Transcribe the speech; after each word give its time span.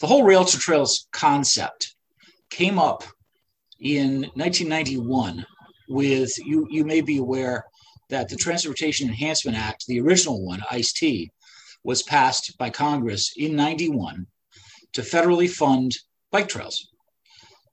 the 0.00 0.06
whole 0.06 0.24
rail 0.24 0.44
to 0.44 0.58
trails 0.58 1.06
concept 1.12 1.94
came 2.48 2.78
up 2.78 3.04
in 3.80 4.22
1991 4.34 5.46
with 5.88 6.36
you 6.38 6.66
you 6.70 6.84
may 6.84 7.00
be 7.00 7.18
aware 7.18 7.64
that 8.08 8.28
the 8.28 8.36
Transportation 8.36 9.08
Enhancement 9.08 9.56
Act, 9.56 9.86
the 9.86 10.00
original 10.00 10.44
one, 10.44 10.60
ISTEA, 10.72 11.28
was 11.84 12.02
passed 12.02 12.58
by 12.58 12.68
Congress 12.68 13.32
in 13.36 13.54
91 13.54 14.26
to 14.92 15.02
federally 15.02 15.48
fund 15.48 15.96
bike 16.30 16.48
trails. 16.48 16.88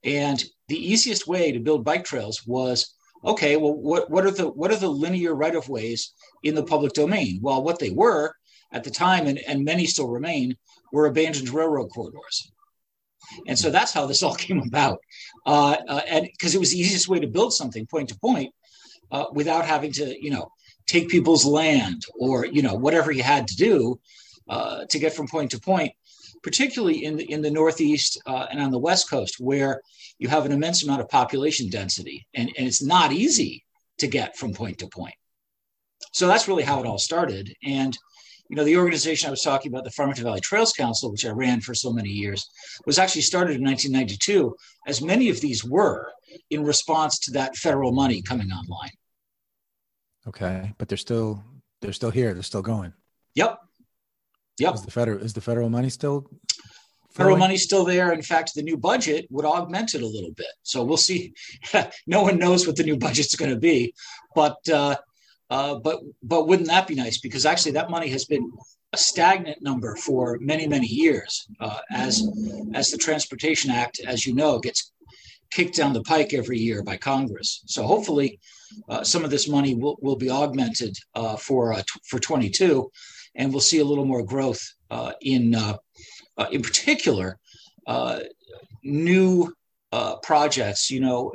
And 0.03 0.43
the 0.67 0.77
easiest 0.77 1.27
way 1.27 1.51
to 1.51 1.59
build 1.59 1.83
bike 1.83 2.05
trails 2.05 2.45
was 2.45 2.93
okay, 3.25 3.57
well, 3.57 3.73
what, 3.73 4.09
what 4.11 4.25
are 4.25 4.31
the 4.31 4.47
what 4.49 4.71
are 4.71 4.77
the 4.77 4.87
linear 4.87 5.33
right 5.33 5.55
of 5.55 5.69
ways 5.69 6.13
in 6.43 6.55
the 6.55 6.63
public 6.63 6.93
domain? 6.93 7.39
Well, 7.41 7.63
what 7.63 7.79
they 7.79 7.89
were 7.89 8.33
at 8.71 8.83
the 8.83 8.91
time, 8.91 9.27
and, 9.27 9.39
and 9.39 9.63
many 9.63 9.85
still 9.85 10.07
remain, 10.07 10.55
were 10.91 11.05
abandoned 11.05 11.49
railroad 11.49 11.89
corridors. 11.89 12.51
And 13.47 13.57
so 13.57 13.69
that's 13.69 13.93
how 13.93 14.05
this 14.05 14.23
all 14.23 14.35
came 14.47 14.59
about. 14.59 14.99
Uh, 15.45 15.77
uh, 15.87 16.01
and 16.07 16.25
because 16.25 16.55
it 16.55 16.59
was 16.59 16.71
the 16.71 16.79
easiest 16.79 17.07
way 17.07 17.19
to 17.19 17.27
build 17.27 17.53
something 17.53 17.85
point 17.85 18.09
to 18.09 18.19
point 18.19 18.53
uh, 19.11 19.25
without 19.31 19.65
having 19.65 19.91
to, 19.93 20.15
you 20.21 20.31
know, 20.31 20.49
take 20.85 21.09
people's 21.09 21.45
land 21.45 22.03
or, 22.17 22.45
you 22.45 22.61
know, 22.61 22.73
whatever 22.73 23.11
you 23.11 23.23
had 23.23 23.47
to 23.47 23.55
do 23.55 23.99
uh, 24.49 24.85
to 24.85 24.99
get 24.99 25.13
from 25.13 25.27
point 25.27 25.51
to 25.51 25.59
point, 25.59 25.91
particularly 26.43 27.03
in 27.03 27.17
the, 27.17 27.29
in 27.29 27.41
the 27.41 27.51
Northeast 27.51 28.21
uh, 28.25 28.47
and 28.49 28.61
on 28.61 28.71
the 28.71 28.79
West 28.79 29.09
Coast, 29.09 29.35
where 29.39 29.81
you 30.17 30.29
have 30.29 30.45
an 30.45 30.51
immense 30.51 30.83
amount 30.83 31.01
of 31.01 31.09
population 31.09 31.69
density 31.69 32.25
and, 32.33 32.49
and 32.57 32.67
it's 32.67 32.81
not 32.81 33.11
easy 33.11 33.65
to 33.97 34.07
get 34.07 34.37
from 34.37 34.53
point 34.53 34.77
to 34.79 34.87
point. 34.87 35.15
So 36.13 36.27
that's 36.27 36.47
really 36.47 36.63
how 36.63 36.79
it 36.79 36.87
all 36.87 36.97
started. 36.97 37.53
And 37.63 37.97
you 38.49 38.55
know, 38.55 38.63
the 38.63 38.77
organization 38.77 39.27
I 39.27 39.31
was 39.31 39.41
talking 39.41 39.71
about, 39.71 39.83
the 39.83 39.91
Farmington 39.91 40.23
Valley 40.23 40.39
Trails 40.39 40.73
Council, 40.73 41.11
which 41.11 41.25
I 41.25 41.29
ran 41.29 41.61
for 41.61 41.73
so 41.73 41.91
many 41.91 42.09
years, 42.09 42.49
was 42.85 42.97
actually 42.97 43.21
started 43.21 43.57
in 43.57 43.63
1992, 43.63 44.55
as 44.87 45.01
many 45.01 45.29
of 45.29 45.41
these 45.41 45.63
were 45.63 46.11
in 46.49 46.63
response 46.63 47.19
to 47.19 47.31
that 47.31 47.55
federal 47.55 47.91
money 47.91 48.21
coming 48.21 48.51
online. 48.51 48.91
Okay, 50.27 50.73
but 50.77 50.87
they're 50.87 50.97
still 50.97 51.43
they're 51.81 51.93
still 51.93 52.11
here. 52.11 52.33
They're 52.33 52.43
still 52.43 52.61
going. 52.61 52.93
Yep. 53.35 53.59
Yep. 54.59 54.75
Is 54.75 54.81
the 54.81 54.91
federal 54.91 55.19
is 55.19 55.33
the 55.33 55.41
federal 55.41 55.69
money 55.69 55.89
still? 55.89 56.29
Federal 57.11 57.37
money 57.37 57.57
still 57.57 57.83
there. 57.83 58.11
In 58.11 58.21
fact, 58.21 58.53
the 58.53 58.61
new 58.61 58.77
budget 58.77 59.25
would 59.31 59.45
augment 59.45 59.95
it 59.95 60.03
a 60.03 60.07
little 60.07 60.31
bit. 60.31 60.53
So 60.61 60.83
we'll 60.83 60.97
see. 60.97 61.33
no 62.07 62.21
one 62.21 62.37
knows 62.37 62.67
what 62.67 62.75
the 62.75 62.83
new 62.83 62.95
budget's 62.95 63.35
going 63.35 63.49
to 63.49 63.57
be, 63.57 63.95
but 64.35 64.57
uh, 64.69 64.97
uh, 65.49 65.75
but 65.75 66.01
but 66.23 66.47
wouldn't 66.47 66.67
that 66.67 66.87
be 66.87 66.95
nice? 66.95 67.19
Because 67.19 67.45
actually, 67.45 67.71
that 67.73 67.89
money 67.89 68.09
has 68.09 68.25
been 68.25 68.51
a 68.93 68.97
stagnant 68.97 69.61
number 69.61 69.95
for 69.95 70.37
many 70.41 70.67
many 70.67 70.87
years. 70.87 71.47
Uh, 71.59 71.79
as 71.91 72.27
as 72.73 72.89
the 72.89 72.97
Transportation 72.97 73.71
Act, 73.71 74.01
as 74.05 74.25
you 74.25 74.35
know, 74.35 74.59
gets 74.59 74.91
kicked 75.51 75.75
down 75.75 75.93
the 75.93 76.03
pike 76.03 76.33
every 76.33 76.59
year 76.59 76.83
by 76.83 76.97
Congress. 76.97 77.63
So 77.67 77.83
hopefully, 77.83 78.39
uh, 78.89 79.03
some 79.03 79.23
of 79.23 79.31
this 79.31 79.47
money 79.47 79.75
will, 79.75 79.97
will 80.01 80.17
be 80.17 80.29
augmented 80.29 80.97
uh, 81.15 81.37
for 81.37 81.71
uh, 81.71 81.77
t- 81.77 82.01
for 82.09 82.19
22, 82.19 82.91
and 83.35 83.51
we'll 83.51 83.61
see 83.61 83.79
a 83.79 83.85
little 83.85 84.05
more 84.05 84.23
growth 84.23 84.63
in 85.21 85.55
in 86.51 86.61
particular 86.61 87.39
new 88.83 89.53
projects. 90.23 90.91
You 90.91 90.99
know, 90.99 91.31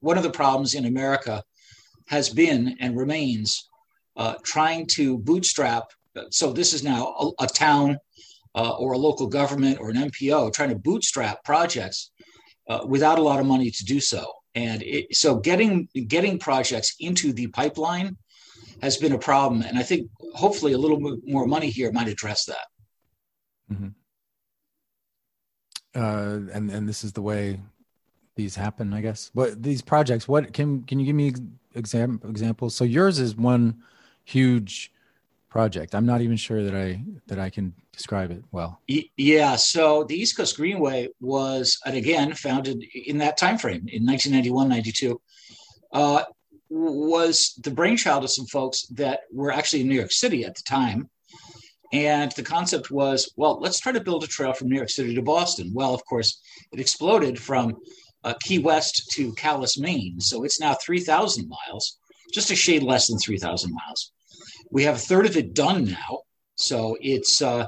one 0.00 0.16
of 0.16 0.22
the 0.22 0.30
problems 0.30 0.72
in 0.72 0.86
America 0.86 1.44
has 2.10 2.28
been 2.28 2.76
and 2.80 2.96
remains 2.96 3.70
uh, 4.16 4.34
trying 4.42 4.84
to 4.84 5.18
bootstrap. 5.18 5.84
So 6.30 6.52
this 6.52 6.74
is 6.74 6.82
now 6.82 7.14
a, 7.18 7.44
a 7.44 7.46
town 7.46 7.98
uh, 8.56 8.70
or 8.70 8.92
a 8.92 8.98
local 8.98 9.28
government 9.28 9.78
or 9.80 9.90
an 9.90 9.96
MPO 9.96 10.52
trying 10.52 10.70
to 10.70 10.74
bootstrap 10.74 11.44
projects 11.44 12.10
uh, 12.68 12.80
without 12.84 13.20
a 13.20 13.22
lot 13.22 13.38
of 13.38 13.46
money 13.46 13.70
to 13.70 13.84
do 13.84 14.00
so. 14.00 14.32
And 14.56 14.82
it, 14.82 15.14
so 15.14 15.36
getting 15.36 15.88
getting 16.08 16.38
projects 16.40 16.96
into 16.98 17.32
the 17.32 17.46
pipeline 17.46 18.16
has 18.82 18.96
been 18.96 19.12
a 19.12 19.18
problem. 19.18 19.62
And 19.62 19.78
I 19.78 19.84
think 19.84 20.10
hopefully 20.34 20.72
a 20.72 20.78
little 20.78 20.98
more 21.24 21.46
money 21.46 21.70
here 21.70 21.92
might 21.92 22.08
address 22.08 22.44
that. 22.46 22.66
Mm-hmm. 23.72 23.88
Uh, 25.94 26.52
and 26.52 26.70
and 26.70 26.88
this 26.88 27.04
is 27.04 27.12
the 27.12 27.22
way 27.22 27.60
these 28.34 28.56
happen, 28.56 28.92
I 28.92 29.00
guess. 29.00 29.30
What 29.32 29.62
these 29.62 29.82
projects? 29.82 30.26
What 30.26 30.52
can 30.52 30.82
can 30.82 30.98
you 30.98 31.06
give 31.06 31.14
me 31.14 31.34
exam, 31.74 32.20
examples? 32.28 32.74
So 32.74 32.84
yours 32.84 33.18
is 33.18 33.36
one 33.36 33.82
huge 34.24 34.92
project. 35.48 35.94
I'm 35.94 36.06
not 36.06 36.20
even 36.20 36.36
sure 36.36 36.62
that 36.62 36.74
I 36.74 37.02
that 37.26 37.38
I 37.38 37.50
can 37.50 37.74
describe 37.92 38.30
it 38.30 38.42
well. 38.52 38.80
Yeah. 39.16 39.56
So 39.56 40.04
the 40.04 40.14
East 40.14 40.36
Coast 40.36 40.56
Greenway 40.56 41.08
was, 41.20 41.78
and 41.84 41.96
again, 41.96 42.32
founded 42.34 42.84
in 42.94 43.18
that 43.18 43.36
time 43.36 43.58
frame 43.58 43.86
in 43.88 44.06
1991, 44.06 44.68
92. 44.68 45.20
Uh, 45.92 46.22
was 46.70 47.58
the 47.64 47.70
brainchild 47.70 48.22
of 48.22 48.30
some 48.30 48.46
folks 48.46 48.86
that 48.86 49.22
were 49.32 49.50
actually 49.50 49.80
in 49.80 49.88
New 49.88 49.96
York 49.96 50.12
City 50.12 50.44
at 50.44 50.54
the 50.54 50.62
time. 50.62 51.10
And 51.92 52.30
the 52.32 52.44
concept 52.44 52.92
was, 52.92 53.32
well, 53.36 53.58
let's 53.60 53.80
try 53.80 53.90
to 53.90 54.00
build 54.00 54.22
a 54.22 54.28
trail 54.28 54.52
from 54.52 54.68
New 54.68 54.76
York 54.76 54.90
City 54.90 55.12
to 55.16 55.22
Boston. 55.22 55.72
Well, 55.74 55.92
of 55.92 56.04
course, 56.04 56.40
it 56.72 56.78
exploded 56.78 57.36
from 57.36 57.76
uh, 58.24 58.34
Key 58.42 58.58
West 58.58 59.10
to 59.12 59.32
Calais, 59.34 59.68
Maine. 59.78 60.20
So 60.20 60.44
it's 60.44 60.60
now 60.60 60.74
3,000 60.74 61.48
miles, 61.48 61.98
just 62.32 62.50
a 62.50 62.56
shade 62.56 62.82
less 62.82 63.08
than 63.08 63.18
3,000 63.18 63.72
miles. 63.72 64.12
We 64.70 64.84
have 64.84 64.96
a 64.96 64.98
third 64.98 65.26
of 65.26 65.36
it 65.36 65.54
done 65.54 65.84
now. 65.84 66.20
So 66.56 66.96
it's 67.00 67.40
uh, 67.40 67.66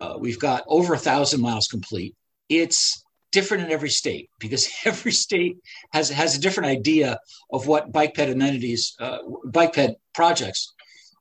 uh, 0.00 0.14
we've 0.18 0.38
got 0.38 0.64
over 0.66 0.94
a 0.94 0.98
thousand 0.98 1.40
miles 1.40 1.66
complete. 1.66 2.14
It's 2.48 3.02
different 3.32 3.64
in 3.64 3.70
every 3.70 3.90
state 3.90 4.30
because 4.40 4.68
every 4.84 5.12
state 5.12 5.56
has 5.92 6.08
has 6.10 6.36
a 6.36 6.40
different 6.40 6.68
idea 6.68 7.18
of 7.52 7.66
what 7.66 7.92
bike 7.92 8.14
ped 8.14 8.30
amenities, 8.30 8.94
uh, 9.00 9.18
bike 9.46 9.74
ped 9.74 9.96
projects 10.14 10.72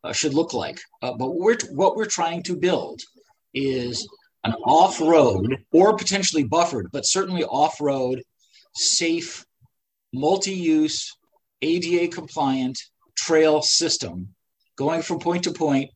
uh, 0.03 0.13
should 0.13 0.33
look 0.33 0.53
like. 0.53 0.79
Uh, 1.01 1.13
but 1.13 1.29
what 1.29 1.37
we're 1.39 1.57
what 1.71 1.95
we're 1.95 2.05
trying 2.05 2.43
to 2.43 2.55
build 2.55 3.01
is 3.53 4.07
an 4.43 4.53
off-road 4.65 5.57
or 5.71 5.97
potentially 5.97 6.43
buffered, 6.43 6.87
but 6.93 7.05
certainly 7.05 7.43
off-road 7.43 8.21
safe, 8.75 9.45
multi 10.13 10.53
use, 10.53 11.15
ADA 11.61 12.07
compliant 12.13 12.79
trail 13.15 13.61
system 13.61 14.29
going 14.77 15.01
from 15.01 15.19
point 15.19 15.43
to 15.43 15.51
point 15.51 15.89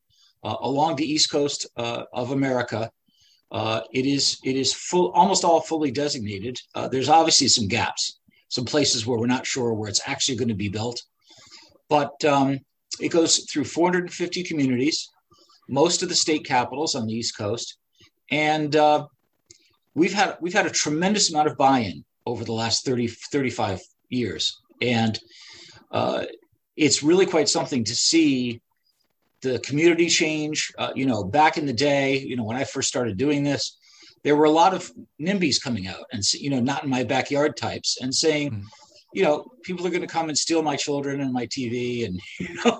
uh, 0.43 0.55
along 0.61 0.95
the 0.95 1.09
east 1.09 1.31
coast 1.31 1.67
uh, 1.77 2.03
of 2.13 2.31
America. 2.31 2.91
Uh, 3.51 3.81
it 3.93 4.05
is 4.05 4.39
it 4.43 4.55
is 4.55 4.73
full 4.73 5.11
almost 5.11 5.43
all 5.43 5.61
fully 5.61 5.91
designated. 5.91 6.57
Uh, 6.73 6.87
there's 6.87 7.09
obviously 7.09 7.47
some 7.47 7.67
gaps, 7.67 8.19
some 8.49 8.65
places 8.65 9.05
where 9.05 9.19
we're 9.19 9.27
not 9.27 9.45
sure 9.45 9.73
where 9.73 9.89
it's 9.89 10.07
actually 10.07 10.37
going 10.37 10.47
to 10.47 10.55
be 10.55 10.69
built, 10.69 11.01
but 11.89 12.23
um, 12.25 12.59
it 12.99 13.09
goes 13.09 13.39
through 13.51 13.65
450 13.65 14.43
communities, 14.43 15.09
most 15.69 16.01
of 16.01 16.09
the 16.09 16.15
state 16.15 16.45
capitals 16.45 16.95
on 16.95 17.05
the 17.07 17.13
east 17.13 17.37
coast, 17.37 17.77
and 18.31 18.75
uh, 18.75 19.05
we've 19.93 20.13
had 20.13 20.37
we've 20.41 20.53
had 20.53 20.65
a 20.65 20.71
tremendous 20.71 21.29
amount 21.29 21.49
of 21.49 21.57
buy-in 21.57 22.05
over 22.25 22.43
the 22.43 22.53
last 22.53 22.85
30, 22.85 23.07
35 23.07 23.81
years. 24.09 24.59
And 24.81 25.17
uh, 25.91 26.25
it's 26.75 27.03
really 27.03 27.25
quite 27.25 27.49
something 27.49 27.83
to 27.83 27.95
see 27.95 28.61
the 29.41 29.59
community 29.59 30.07
change. 30.07 30.71
Uh, 30.77 30.91
you 30.95 31.05
know, 31.05 31.23
back 31.23 31.57
in 31.57 31.65
the 31.65 31.73
day, 31.73 32.19
you 32.19 32.35
know, 32.35 32.43
when 32.43 32.57
I 32.57 32.63
first 32.63 32.87
started 32.87 33.17
doing 33.17 33.43
this, 33.43 33.77
there 34.23 34.35
were 34.35 34.45
a 34.45 34.51
lot 34.51 34.73
of 34.73 34.91
NIMBYs 35.19 35.61
coming 35.61 35.87
out 35.87 36.05
and, 36.11 36.23
you 36.33 36.49
know, 36.49 36.59
not 36.59 36.83
in 36.83 36.89
my 36.89 37.03
backyard 37.03 37.57
types 37.57 37.97
and 38.01 38.13
saying, 38.13 38.51
mm. 38.51 38.63
you 39.13 39.23
know, 39.23 39.45
people 39.63 39.85
are 39.85 39.89
going 39.89 40.01
to 40.01 40.07
come 40.07 40.29
and 40.29 40.37
steal 40.37 40.61
my 40.61 40.75
children 40.75 41.21
and 41.21 41.33
my 41.33 41.47
TV. 41.47 42.05
And, 42.05 42.19
you 42.39 42.55
know, 42.63 42.79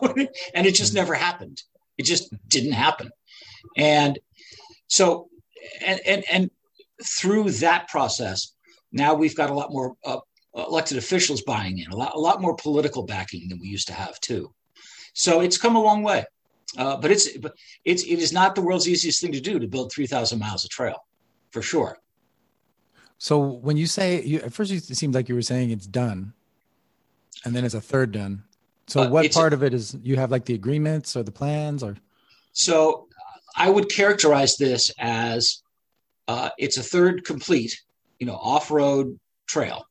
and 0.53 0.67
it 0.67 0.75
just 0.75 0.93
mm. 0.93 0.97
never 0.97 1.13
happened. 1.13 1.61
It 1.97 2.03
just 2.03 2.33
didn't 2.47 2.73
happen. 2.73 3.09
And 3.75 4.19
so, 4.87 5.29
and, 5.85 5.99
and, 6.05 6.23
and 6.31 6.51
through 7.03 7.51
that 7.51 7.87
process, 7.87 8.53
now 8.91 9.13
we've 9.13 9.35
got 9.35 9.49
a 9.49 9.53
lot 9.53 9.71
more 9.71 9.95
uh, 10.05 10.19
elected 10.55 10.97
officials 10.97 11.41
buying 11.41 11.79
in, 11.79 11.91
a 11.91 11.95
lot, 11.95 12.13
a 12.15 12.19
lot 12.19 12.41
more 12.41 12.55
political 12.55 13.03
backing 13.03 13.47
than 13.47 13.59
we 13.59 13.67
used 13.67 13.87
to 13.87 13.93
have 13.93 14.19
too. 14.19 14.53
So 15.13 15.41
it's 15.41 15.57
come 15.57 15.75
a 15.75 15.81
long 15.81 16.03
way, 16.03 16.25
uh, 16.77 16.97
but 16.97 17.11
it's 17.11 17.37
but 17.37 17.53
it's 17.83 18.03
it 18.03 18.19
is 18.19 18.31
not 18.31 18.55
the 18.55 18.61
world's 18.61 18.87
easiest 18.87 19.21
thing 19.21 19.31
to 19.33 19.41
do 19.41 19.59
to 19.59 19.67
build 19.67 19.91
three 19.91 20.07
thousand 20.07 20.39
miles 20.39 20.63
of 20.63 20.69
trail, 20.69 21.05
for 21.51 21.61
sure. 21.61 21.97
So 23.17 23.39
when 23.39 23.77
you 23.77 23.87
say 23.87 24.21
you, 24.23 24.39
at 24.39 24.53
first, 24.53 24.71
it 24.71 24.95
seemed 24.95 25.13
like 25.13 25.29
you 25.29 25.35
were 25.35 25.41
saying 25.41 25.71
it's 25.71 25.85
done, 25.85 26.33
and 27.45 27.55
then 27.55 27.65
it's 27.65 27.75
a 27.75 27.81
third 27.81 28.11
done. 28.13 28.43
So 28.87 29.03
uh, 29.03 29.09
what 29.09 29.31
part 29.31 29.53
of 29.53 29.63
it 29.63 29.73
is 29.73 29.95
you 30.01 30.15
have 30.15 30.31
like 30.31 30.45
the 30.45 30.53
agreements 30.53 31.15
or 31.15 31.23
the 31.23 31.31
plans 31.31 31.83
or? 31.83 31.97
So 32.53 33.07
I 33.55 33.69
would 33.69 33.89
characterize 33.89 34.57
this 34.57 34.91
as 34.97 35.61
uh, 36.27 36.49
it's 36.57 36.77
a 36.77 36.83
third 36.83 37.25
complete 37.25 37.81
you 38.21 38.27
know 38.27 38.35
off-road 38.35 39.19
trail. 39.47 39.83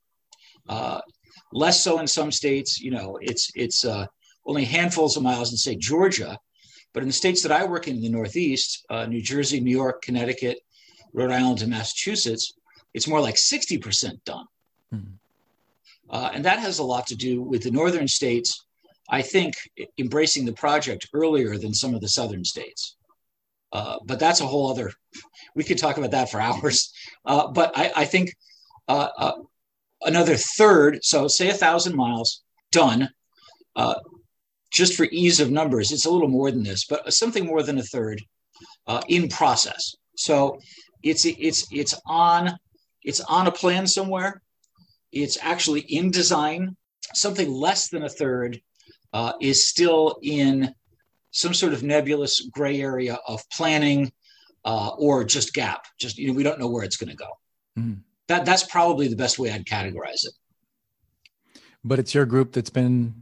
Uh, 0.69 1.01
less 1.53 1.83
so 1.83 1.99
in 1.99 2.07
some 2.07 2.31
states. 2.31 2.81
You 2.81 2.93
know, 2.93 3.19
it's 3.21 3.51
it's 3.55 3.85
uh, 3.85 4.07
only 4.47 4.65
handfuls 4.65 5.17
of 5.17 5.23
miles 5.23 5.51
in 5.51 5.59
say 5.59 5.75
Georgia, 5.75 6.39
but 6.95 7.03
in 7.03 7.09
the 7.09 7.13
states 7.13 7.43
that 7.43 7.53
I 7.53 7.65
work 7.65 7.89
in, 7.89 7.97
in 7.97 8.03
the 8.03 8.09
Northeast, 8.09 8.87
uh, 8.89 9.05
New 9.07 9.21
Jersey, 9.21 9.61
New 9.61 9.77
York, 9.77 10.01
Connecticut, 10.03 10.61
Rhode 11.13 11.33
Island 11.33 11.61
and 11.61 11.71
Massachusetts, 11.71 12.53
it's 12.95 13.09
more 13.09 13.21
like 13.21 13.35
60% 13.35 14.25
done. 14.25 14.47
Mm-hmm. 14.95 15.13
Uh, 16.09 16.31
and 16.35 16.45
that 16.45 16.59
has 16.59 16.79
a 16.79 16.85
lot 16.85 17.07
to 17.09 17.17
do 17.17 17.43
with 17.43 17.63
the 17.63 17.71
northern 17.71 18.09
states, 18.09 18.65
I 19.09 19.23
think, 19.23 19.55
embracing 19.99 20.45
the 20.45 20.53
project 20.53 21.09
earlier 21.13 21.57
than 21.57 21.73
some 21.75 21.95
of 21.95 22.01
the 22.01 22.09
southern 22.09 22.45
states. 22.45 22.97
Uh, 23.73 23.99
but 24.05 24.19
that's 24.19 24.41
a 24.41 24.47
whole 24.47 24.71
other, 24.71 24.93
we 25.55 25.65
could 25.65 25.79
talk 25.79 25.97
about 25.97 26.13
that 26.13 26.31
for 26.31 26.41
hours. 26.49 26.93
Uh, 27.25 27.49
but 27.49 27.73
I, 27.77 27.93
I 27.97 28.05
think 28.05 28.35
uh, 28.89 29.09
uh, 29.17 29.33
another 30.03 30.37
third, 30.37 31.05
so 31.05 31.29
say 31.29 31.51
a 31.51 31.55
thousand 31.55 31.97
miles 31.97 32.43
done, 32.73 33.11
uh, 33.77 33.95
just 34.73 34.95
for 34.95 35.07
ease 35.11 35.41
of 35.41 35.51
numbers, 35.51 35.91
it's 35.91 36.07
a 36.07 36.11
little 36.11 36.29
more 36.29 36.51
than 36.51 36.63
this, 36.63 36.85
but 36.87 37.13
something 37.13 37.45
more 37.45 37.63
than 37.63 37.79
a 37.79 37.83
third 37.83 38.23
in 39.09 39.29
process. 39.29 39.95
So 40.17 40.59
it's 41.03 41.25
it's 41.25 41.67
it's 41.73 41.95
on 42.07 42.59
it's 43.03 43.21
on 43.21 43.47
a 43.47 43.53
plan 43.53 43.87
somewhere. 43.87 44.43
It's 45.13 45.39
actually 45.41 45.81
in 45.81 46.11
design. 46.11 46.77
Something 47.15 47.51
less 47.51 47.89
than 47.89 48.05
a 48.05 48.09
third 48.09 48.61
uh, 49.13 49.33
is 49.41 49.67
still 49.67 50.19
in 50.23 50.75
some 51.33 51.55
sort 51.55 51.73
of 51.73 51.83
nebulous 51.83 52.41
gray 52.53 52.81
area 52.81 53.19
of 53.27 53.49
planning 53.51 54.13
uh, 54.65 54.91
or 54.99 55.25
just 55.25 55.53
gap. 55.53 55.87
Just 55.99 56.19
you 56.19 56.29
know, 56.29 56.35
we 56.35 56.43
don't 56.43 56.59
know 56.59 56.69
where 56.69 56.85
it's 56.85 56.97
going 56.97 57.11
to 57.11 57.17
go. 57.17 57.29
Mm. 57.79 58.01
That 58.29 58.45
that's 58.45 58.65
probably 58.65 59.09
the 59.09 59.17
best 59.17 59.39
way 59.39 59.51
I'd 59.51 59.67
categorize 59.67 60.25
it. 60.25 60.33
But 61.83 61.99
it's 61.99 62.15
your 62.15 62.27
group 62.27 62.53
that's 62.53 62.71
been 62.71 63.15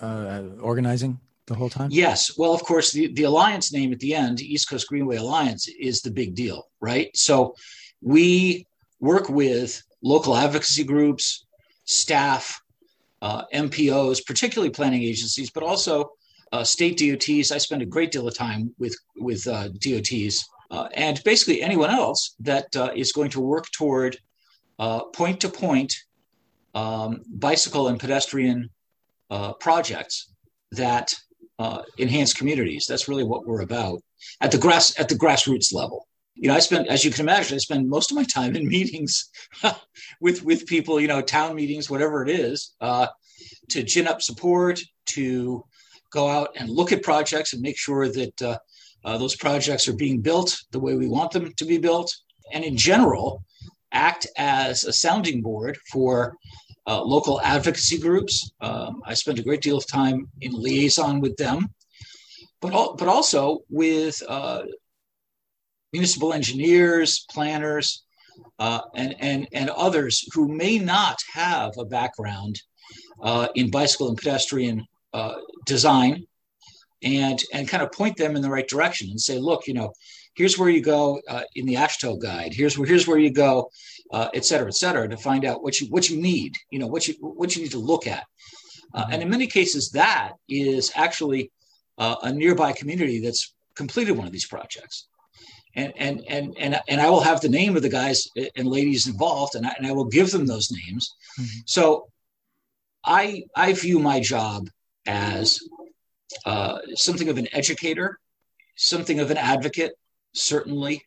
uh, 0.00 0.42
organizing 0.60 1.18
the 1.46 1.54
whole 1.54 1.70
time? 1.70 1.90
Yes. 1.90 2.36
Well, 2.36 2.52
of 2.52 2.62
course, 2.62 2.92
the, 2.92 3.12
the 3.12 3.24
alliance 3.24 3.72
name 3.72 3.92
at 3.92 4.00
the 4.00 4.14
end, 4.14 4.40
East 4.40 4.68
Coast 4.68 4.88
Greenway 4.88 5.16
Alliance, 5.16 5.68
is 5.68 6.02
the 6.02 6.10
big 6.10 6.34
deal, 6.34 6.68
right? 6.80 7.10
So 7.16 7.54
we 8.00 8.66
work 9.00 9.28
with 9.28 9.82
local 10.02 10.36
advocacy 10.36 10.84
groups, 10.84 11.46
staff, 11.84 12.60
uh, 13.20 13.44
MPOs, 13.54 14.24
particularly 14.24 14.70
planning 14.70 15.02
agencies, 15.02 15.50
but 15.50 15.62
also 15.62 16.10
uh, 16.52 16.64
state 16.64 16.98
DOTs. 16.98 17.50
I 17.50 17.58
spend 17.58 17.82
a 17.82 17.86
great 17.86 18.12
deal 18.12 18.28
of 18.28 18.36
time 18.36 18.74
with 18.78 18.96
with 19.16 19.46
uh, 19.46 19.68
DOTs 19.68 20.48
uh, 20.70 20.88
and 20.94 21.22
basically 21.24 21.62
anyone 21.62 21.90
else 21.90 22.34
that 22.40 22.74
uh, 22.76 22.90
is 22.94 23.12
going 23.12 23.30
to 23.30 23.40
work 23.40 23.70
toward 23.72 24.16
point 25.14 25.40
to 25.40 25.48
point 25.48 25.94
bicycle 26.74 27.88
and 27.88 28.00
pedestrian 28.00 28.68
uh, 29.30 29.52
projects 29.54 30.32
that 30.72 31.14
uh, 31.58 31.82
enhance 31.98 32.34
communities. 32.34 32.86
That's 32.88 33.08
really 33.08 33.24
what 33.24 33.46
we're 33.46 33.62
about 33.62 34.00
at 34.40 34.50
the 34.50 34.58
grass 34.58 34.98
at 34.98 35.08
the 35.08 35.14
grassroots 35.14 35.72
level. 35.72 36.06
You 36.34 36.48
know, 36.48 36.54
I 36.54 36.60
spend, 36.60 36.88
as 36.88 37.04
you 37.04 37.10
can 37.10 37.20
imagine, 37.20 37.54
I 37.54 37.58
spend 37.58 37.88
most 37.88 38.10
of 38.10 38.16
my 38.16 38.24
time 38.24 38.56
in 38.56 38.66
meetings 38.76 39.30
with 40.20 40.42
with 40.42 40.66
people. 40.66 41.00
You 41.00 41.08
know, 41.08 41.22
town 41.22 41.54
meetings, 41.54 41.88
whatever 41.88 42.22
it 42.22 42.30
is, 42.30 42.74
uh, 42.80 43.06
to 43.70 43.82
gin 43.82 44.08
up 44.08 44.22
support, 44.22 44.80
to 45.06 45.64
go 46.12 46.28
out 46.28 46.50
and 46.56 46.70
look 46.70 46.92
at 46.92 47.02
projects 47.02 47.52
and 47.52 47.62
make 47.62 47.78
sure 47.78 48.08
that 48.08 48.42
uh, 48.42 48.58
uh, 49.04 49.18
those 49.18 49.36
projects 49.36 49.88
are 49.88 49.94
being 49.94 50.20
built 50.20 50.56
the 50.70 50.78
way 50.78 50.94
we 50.94 51.08
want 51.08 51.30
them 51.32 51.52
to 51.54 51.64
be 51.64 51.78
built, 51.78 52.14
and 52.52 52.64
in 52.64 52.76
general, 52.76 53.44
act 53.92 54.26
as 54.36 54.84
a 54.84 54.92
sounding 54.92 55.42
board 55.42 55.76
for 55.90 56.36
uh, 56.86 57.02
local 57.02 57.40
advocacy 57.42 57.98
groups. 57.98 58.52
Um, 58.60 59.02
I 59.06 59.14
spent 59.14 59.38
a 59.38 59.42
great 59.42 59.62
deal 59.62 59.76
of 59.76 59.86
time 59.86 60.28
in 60.40 60.52
liaison 60.52 61.20
with 61.20 61.36
them, 61.36 61.68
but 62.60 62.72
al- 62.72 62.94
but 62.94 63.08
also 63.08 63.60
with 63.68 64.22
uh, 64.28 64.62
municipal 65.92 66.32
engineers, 66.32 67.24
planners, 67.30 68.04
uh, 68.58 68.80
and 68.94 69.14
and 69.20 69.48
and 69.52 69.70
others 69.70 70.26
who 70.32 70.48
may 70.48 70.78
not 70.78 71.18
have 71.32 71.72
a 71.78 71.84
background 71.84 72.60
uh, 73.22 73.48
in 73.54 73.70
bicycle 73.70 74.08
and 74.08 74.16
pedestrian 74.16 74.86
uh, 75.12 75.34
design, 75.66 76.26
and 77.02 77.38
and 77.52 77.68
kind 77.68 77.82
of 77.82 77.92
point 77.92 78.16
them 78.16 78.36
in 78.36 78.42
the 78.42 78.50
right 78.50 78.68
direction 78.68 79.08
and 79.10 79.20
say, 79.20 79.38
look, 79.38 79.66
you 79.66 79.74
know, 79.74 79.92
here's 80.34 80.58
where 80.58 80.68
you 80.68 80.80
go 80.80 81.20
uh, 81.28 81.42
in 81.54 81.66
the 81.66 81.74
AASHTO 81.74 82.20
guide. 82.20 82.52
Here's 82.54 82.78
where 82.78 82.86
here's 82.86 83.06
where 83.06 83.18
you 83.18 83.32
go 83.32 83.70
uh, 84.12 84.28
et 84.34 84.44
cetera, 84.44 84.68
et 84.68 84.74
cetera, 84.74 85.08
to 85.08 85.16
find 85.16 85.44
out 85.44 85.62
what 85.62 85.80
you 85.80 85.86
what 85.88 86.08
you 86.10 86.20
need, 86.20 86.54
you 86.70 86.78
know, 86.78 86.86
what 86.86 87.08
you 87.08 87.14
what 87.20 87.56
you 87.56 87.62
need 87.62 87.72
to 87.72 87.78
look 87.78 88.06
at. 88.06 88.24
Uh, 88.94 89.06
and 89.10 89.22
in 89.22 89.30
many 89.30 89.46
cases, 89.46 89.90
that 89.90 90.32
is 90.48 90.92
actually 90.94 91.50
uh, 91.98 92.16
a 92.22 92.32
nearby 92.32 92.72
community 92.72 93.20
that's 93.20 93.54
completed 93.74 94.12
one 94.12 94.26
of 94.26 94.32
these 94.32 94.46
projects. 94.46 95.08
And, 95.74 95.94
and, 95.96 96.22
and, 96.28 96.54
and, 96.58 96.78
and 96.86 97.00
I 97.00 97.08
will 97.08 97.22
have 97.22 97.40
the 97.40 97.48
name 97.48 97.74
of 97.76 97.82
the 97.82 97.88
guys 97.88 98.28
and 98.56 98.68
ladies 98.68 99.06
involved, 99.06 99.54
and 99.54 99.66
I, 99.66 99.72
and 99.78 99.86
I 99.86 99.92
will 99.92 100.04
give 100.04 100.30
them 100.30 100.44
those 100.44 100.70
names. 100.70 101.14
Mm-hmm. 101.40 101.60
So 101.64 102.08
I, 103.02 103.44
I 103.56 103.72
view 103.72 103.98
my 103.98 104.20
job 104.20 104.68
as 105.06 105.60
uh, 106.46 106.78
something 106.94 107.28
of 107.28 107.38
an 107.38 107.48
educator, 107.52 108.18
something 108.76 109.20
of 109.20 109.30
an 109.30 109.36
advocate, 109.36 109.92
certainly, 110.34 111.02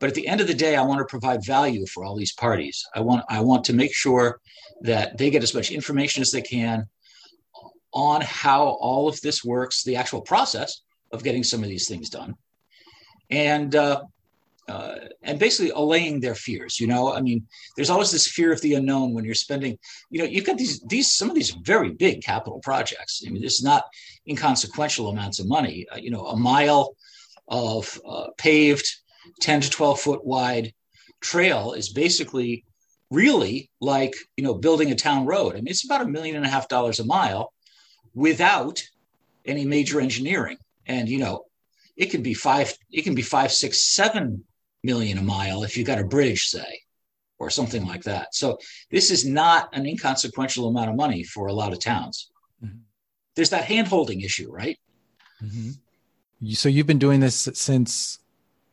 but 0.00 0.08
at 0.08 0.14
the 0.14 0.26
end 0.26 0.40
of 0.40 0.46
the 0.46 0.54
day, 0.54 0.76
I 0.76 0.82
want 0.82 0.98
to 0.98 1.04
provide 1.04 1.44
value 1.44 1.86
for 1.86 2.04
all 2.04 2.16
these 2.16 2.32
parties. 2.32 2.84
I 2.94 3.00
want 3.00 3.24
I 3.28 3.40
want 3.40 3.64
to 3.64 3.74
make 3.74 3.94
sure 3.94 4.40
that 4.80 5.18
they 5.18 5.30
get 5.30 5.42
as 5.42 5.54
much 5.54 5.70
information 5.70 6.22
as 6.22 6.30
they 6.30 6.40
can 6.40 6.86
on 7.92 8.22
how 8.22 8.64
all 8.64 9.08
of 9.08 9.20
this 9.20 9.44
works, 9.44 9.84
the 9.84 9.96
actual 9.96 10.22
process 10.22 10.80
of 11.12 11.22
getting 11.22 11.44
some 11.44 11.62
of 11.62 11.68
these 11.68 11.86
things 11.86 12.08
done, 12.08 12.34
and 13.28 13.76
uh, 13.76 14.02
uh, 14.70 14.94
and 15.22 15.38
basically 15.38 15.70
allaying 15.70 16.20
their 16.20 16.34
fears. 16.34 16.78
You 16.78 16.86
know, 16.86 17.12
I 17.12 17.20
mean, 17.20 17.46
there's 17.76 17.90
always 17.90 18.10
this 18.10 18.28
fear 18.28 18.52
of 18.52 18.60
the 18.60 18.74
unknown 18.74 19.12
when 19.12 19.24
you're 19.24 19.34
spending. 19.34 19.78
You 20.10 20.20
know, 20.20 20.24
you've 20.24 20.46
got 20.46 20.58
these 20.58 20.80
these 20.82 21.16
some 21.16 21.28
of 21.28 21.34
these 21.34 21.50
very 21.50 21.90
big 21.90 22.22
capital 22.22 22.60
projects. 22.60 23.22
I 23.26 23.30
mean, 23.30 23.42
this 23.42 23.54
is 23.54 23.64
not 23.64 23.84
inconsequential 24.28 25.08
amounts 25.08 25.40
of 25.40 25.48
money. 25.48 25.86
Uh, 25.92 25.96
you 25.96 26.10
know, 26.10 26.26
a 26.26 26.36
mile 26.36 26.94
of 27.48 28.00
uh, 28.08 28.28
paved 28.38 28.88
10 29.40 29.62
to 29.62 29.70
12 29.70 30.00
foot 30.00 30.24
wide 30.24 30.72
trail 31.20 31.72
is 31.72 31.88
basically 31.92 32.64
really 33.10 33.68
like 33.80 34.14
you 34.36 34.44
know 34.44 34.54
building 34.54 34.92
a 34.92 34.94
town 34.94 35.26
road. 35.26 35.54
I 35.54 35.56
mean, 35.56 35.68
it's 35.68 35.84
about 35.84 36.02
a 36.02 36.08
million 36.08 36.36
and 36.36 36.44
a 36.44 36.48
half 36.48 36.68
dollars 36.68 37.00
a 37.00 37.04
mile 37.04 37.52
without 38.14 38.82
any 39.44 39.64
major 39.64 40.00
engineering. 40.00 40.58
And 40.86 41.08
you 41.08 41.18
know, 41.18 41.46
it 41.96 42.10
can 42.10 42.22
be 42.22 42.34
five, 42.34 42.72
it 42.90 43.02
can 43.02 43.14
be 43.14 43.22
five, 43.22 43.52
six, 43.52 43.82
seven 43.82 44.44
million 44.82 45.18
a 45.18 45.22
mile 45.22 45.62
if 45.62 45.76
you've 45.76 45.86
got 45.86 45.98
a 45.98 46.04
bridge, 46.04 46.46
say, 46.46 46.80
or 47.38 47.50
something 47.50 47.86
like 47.86 48.02
that. 48.04 48.34
So 48.34 48.58
this 48.90 49.10
is 49.10 49.26
not 49.26 49.68
an 49.72 49.86
inconsequential 49.86 50.68
amount 50.68 50.90
of 50.90 50.96
money 50.96 51.24
for 51.24 51.48
a 51.48 51.52
lot 51.52 51.72
of 51.72 51.80
towns. 51.80 52.30
Mm-hmm. 52.64 52.78
There's 53.34 53.50
that 53.50 53.64
hand 53.64 53.88
holding 53.88 54.20
issue, 54.20 54.50
right? 54.50 54.78
Mm-hmm. 55.42 56.52
So 56.52 56.68
you've 56.68 56.86
been 56.86 56.98
doing 56.98 57.20
this 57.20 57.48
since 57.54 58.18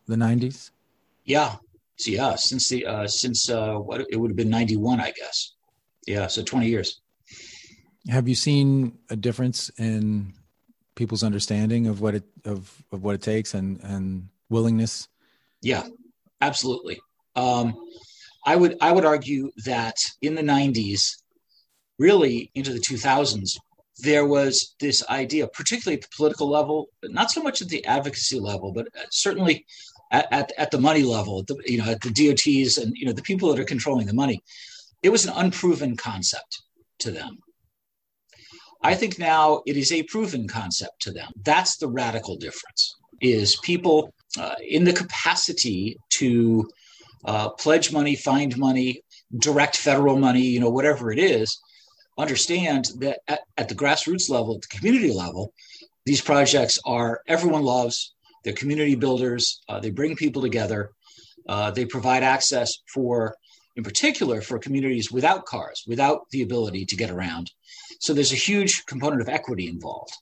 the 0.08 0.16
90s? 0.16 0.72
Yeah. 1.26 1.56
So, 1.98 2.12
yeah, 2.12 2.36
since 2.36 2.70
the 2.70 2.86
uh, 2.86 3.08
since 3.08 3.50
uh, 3.50 3.76
what 3.76 4.06
it 4.10 4.16
would 4.16 4.30
have 4.30 4.38
been 4.38 4.50
91, 4.50 5.00
I 5.00 5.12
guess. 5.12 5.54
Yeah, 6.06 6.28
so 6.28 6.44
20 6.44 6.68
years. 6.68 7.02
Have 8.10 8.28
you 8.28 8.36
seen 8.36 8.98
a 9.10 9.16
difference 9.16 9.70
in 9.78 10.34
people's 10.96 11.24
understanding 11.24 11.88
of 11.88 12.00
what 12.00 12.16
it 12.16 12.24
of 12.46 12.84
of 12.92 13.04
what 13.04 13.16
it 13.16 13.22
takes 13.22 13.54
and 13.54 13.82
and 13.84 14.30
willingness? 14.50 15.08
Yeah, 15.62 15.84
absolutely. 16.42 17.00
Um, 17.36 17.76
I 18.46 18.56
would 18.56 18.78
I 18.82 18.92
would 18.92 19.06
argue 19.06 19.52
that 19.66 19.98
in 20.22 20.36
the 20.36 20.42
90s, 20.42 21.12
really 22.00 22.52
into 22.56 22.72
the 22.74 22.80
2000s, 22.80 23.58
there 24.00 24.26
was 24.26 24.76
this 24.80 25.08
idea, 25.10 25.48
particularly 25.48 25.98
at 25.98 26.04
the 26.04 26.16
political 26.16 26.50
level, 26.50 26.90
not 27.04 27.32
so 27.32 27.42
much 27.42 27.62
at 27.62 27.70
the 27.70 27.84
advocacy 27.86 28.40
level, 28.40 28.72
but 28.72 28.88
certainly 29.10 29.66
at, 30.12 30.28
at, 30.32 30.52
at 30.58 30.72
the 30.72 30.80
money 30.80 31.04
level, 31.04 31.44
the, 31.44 31.58
you 31.66 31.78
know, 31.80 31.92
at 31.92 32.02
the 32.02 32.12
DOTs 32.12 32.78
and 32.78 32.96
you 32.96 33.06
know 33.06 33.14
the 33.14 33.22
people 33.22 33.50
that 33.50 33.60
are 33.60 33.66
controlling 33.66 34.08
the 34.08 34.14
money, 34.14 34.42
it 35.04 35.10
was 35.10 35.26
an 35.26 35.34
unproven 35.36 35.96
concept 35.98 36.62
to 37.00 37.12
them. 37.12 37.40
I 38.84 38.94
think 38.94 39.18
now 39.18 39.64
it 39.66 39.76
is 39.76 39.92
a 39.92 40.04
proven 40.04 40.48
concept 40.48 41.02
to 41.02 41.12
them. 41.12 41.32
That's 41.44 41.78
the 41.78 41.90
radical 41.90 42.38
difference. 42.38 42.96
Is 43.22 43.58
people 43.58 44.14
uh, 44.40 44.56
in 44.68 44.84
the 44.84 44.94
capacity 44.94 45.98
to 46.12 46.70
uh, 47.26 47.50
pledge 47.50 47.92
money, 47.92 48.16
find 48.16 48.58
money, 48.58 49.02
direct 49.38 49.76
federal 49.76 50.18
money, 50.18 50.42
you 50.42 50.60
know, 50.60 50.70
whatever 50.70 51.12
it 51.12 51.20
is, 51.20 51.60
understand 52.18 52.90
that 53.00 53.20
at, 53.28 53.42
at 53.58 53.70
the 53.70 53.76
grassroots 53.76 54.30
level, 54.30 54.56
at 54.56 54.62
the 54.62 54.78
community 54.78 55.12
level, 55.12 55.54
these 56.06 56.22
projects 56.22 56.80
are 56.86 57.22
everyone 57.28 57.64
loves 57.64 58.14
they're 58.48 58.54
community 58.54 58.96
builders. 58.96 59.62
Uh, 59.68 59.82
they 59.82 59.90
bring 59.90 60.16
people 60.16 60.42
together. 60.42 60.92
Uh, 61.50 61.70
they 61.72 61.84
provide 61.84 62.24
access 62.24 62.78
for, 62.94 63.36
in 63.76 63.84
particular, 63.84 64.40
for 64.40 64.58
communities 64.58 65.12
without 65.12 65.46
cars, 65.46 65.84
without 65.86 66.30
the 66.32 66.44
ability 66.44 66.86
to 66.86 66.96
get 66.96 67.10
around. 67.10 67.52
So 68.00 68.14
there's 68.14 68.32
a 68.32 68.38
huge 68.38 68.86
component 68.86 69.22
of 69.22 69.28
equity 69.28 69.68
involved. 69.68 70.14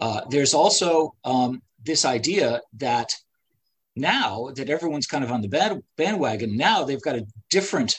Uh, 0.00 0.22
there's 0.30 0.52
also 0.52 1.14
um, 1.24 1.62
this 1.86 2.04
idea 2.04 2.60
that 2.78 3.14
now 3.94 4.50
that 4.56 4.68
everyone's 4.68 5.06
kind 5.06 5.24
of 5.24 5.32
on 5.32 5.40
the 5.40 5.48
band, 5.48 5.82
bandwagon, 5.96 6.56
now 6.56 6.84
they've 6.84 7.00
got 7.00 7.16
a 7.16 7.26
different, 7.48 7.96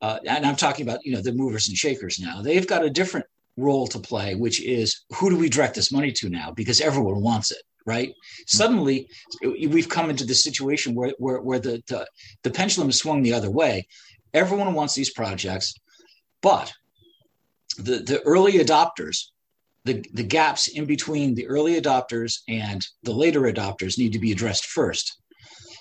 uh, 0.00 0.18
and 0.26 0.46
I'm 0.46 0.56
talking 0.56 0.88
about 0.88 1.04
you 1.04 1.12
know 1.12 1.20
the 1.20 1.32
movers 1.32 1.68
and 1.68 1.76
shakers 1.76 2.18
now. 2.18 2.40
They've 2.40 2.66
got 2.66 2.84
a 2.84 2.90
different 2.90 3.26
role 3.56 3.86
to 3.88 3.98
play, 3.98 4.34
which 4.34 4.62
is 4.62 5.04
who 5.14 5.28
do 5.28 5.36
we 5.36 5.48
direct 5.48 5.74
this 5.74 5.92
money 5.92 6.12
to 6.12 6.30
now? 6.30 6.52
Because 6.52 6.80
everyone 6.80 7.20
wants 7.20 7.50
it, 7.50 7.62
right? 7.84 8.08
Mm-hmm. 8.08 8.42
Suddenly, 8.46 9.08
we've 9.42 9.88
come 9.88 10.08
into 10.08 10.24
this 10.24 10.42
situation 10.42 10.94
where 10.94 11.12
where, 11.18 11.40
where 11.40 11.58
the, 11.58 11.82
the 11.88 12.06
the 12.42 12.50
pendulum 12.50 12.88
has 12.88 12.98
swung 12.98 13.22
the 13.22 13.34
other 13.34 13.50
way. 13.50 13.86
Everyone 14.32 14.72
wants 14.74 14.94
these 14.94 15.10
projects, 15.10 15.74
but 16.40 16.72
the 17.76 17.98
the 17.98 18.20
early 18.22 18.54
adopters 18.54 19.26
the, 19.88 20.04
the 20.12 20.22
gaps 20.22 20.68
in 20.68 20.84
between 20.84 21.34
the 21.34 21.46
early 21.46 21.80
adopters 21.80 22.40
and 22.46 22.86
the 23.02 23.12
later 23.12 23.42
adopters 23.42 23.98
need 23.98 24.12
to 24.12 24.18
be 24.18 24.32
addressed 24.32 24.66
first. 24.66 25.18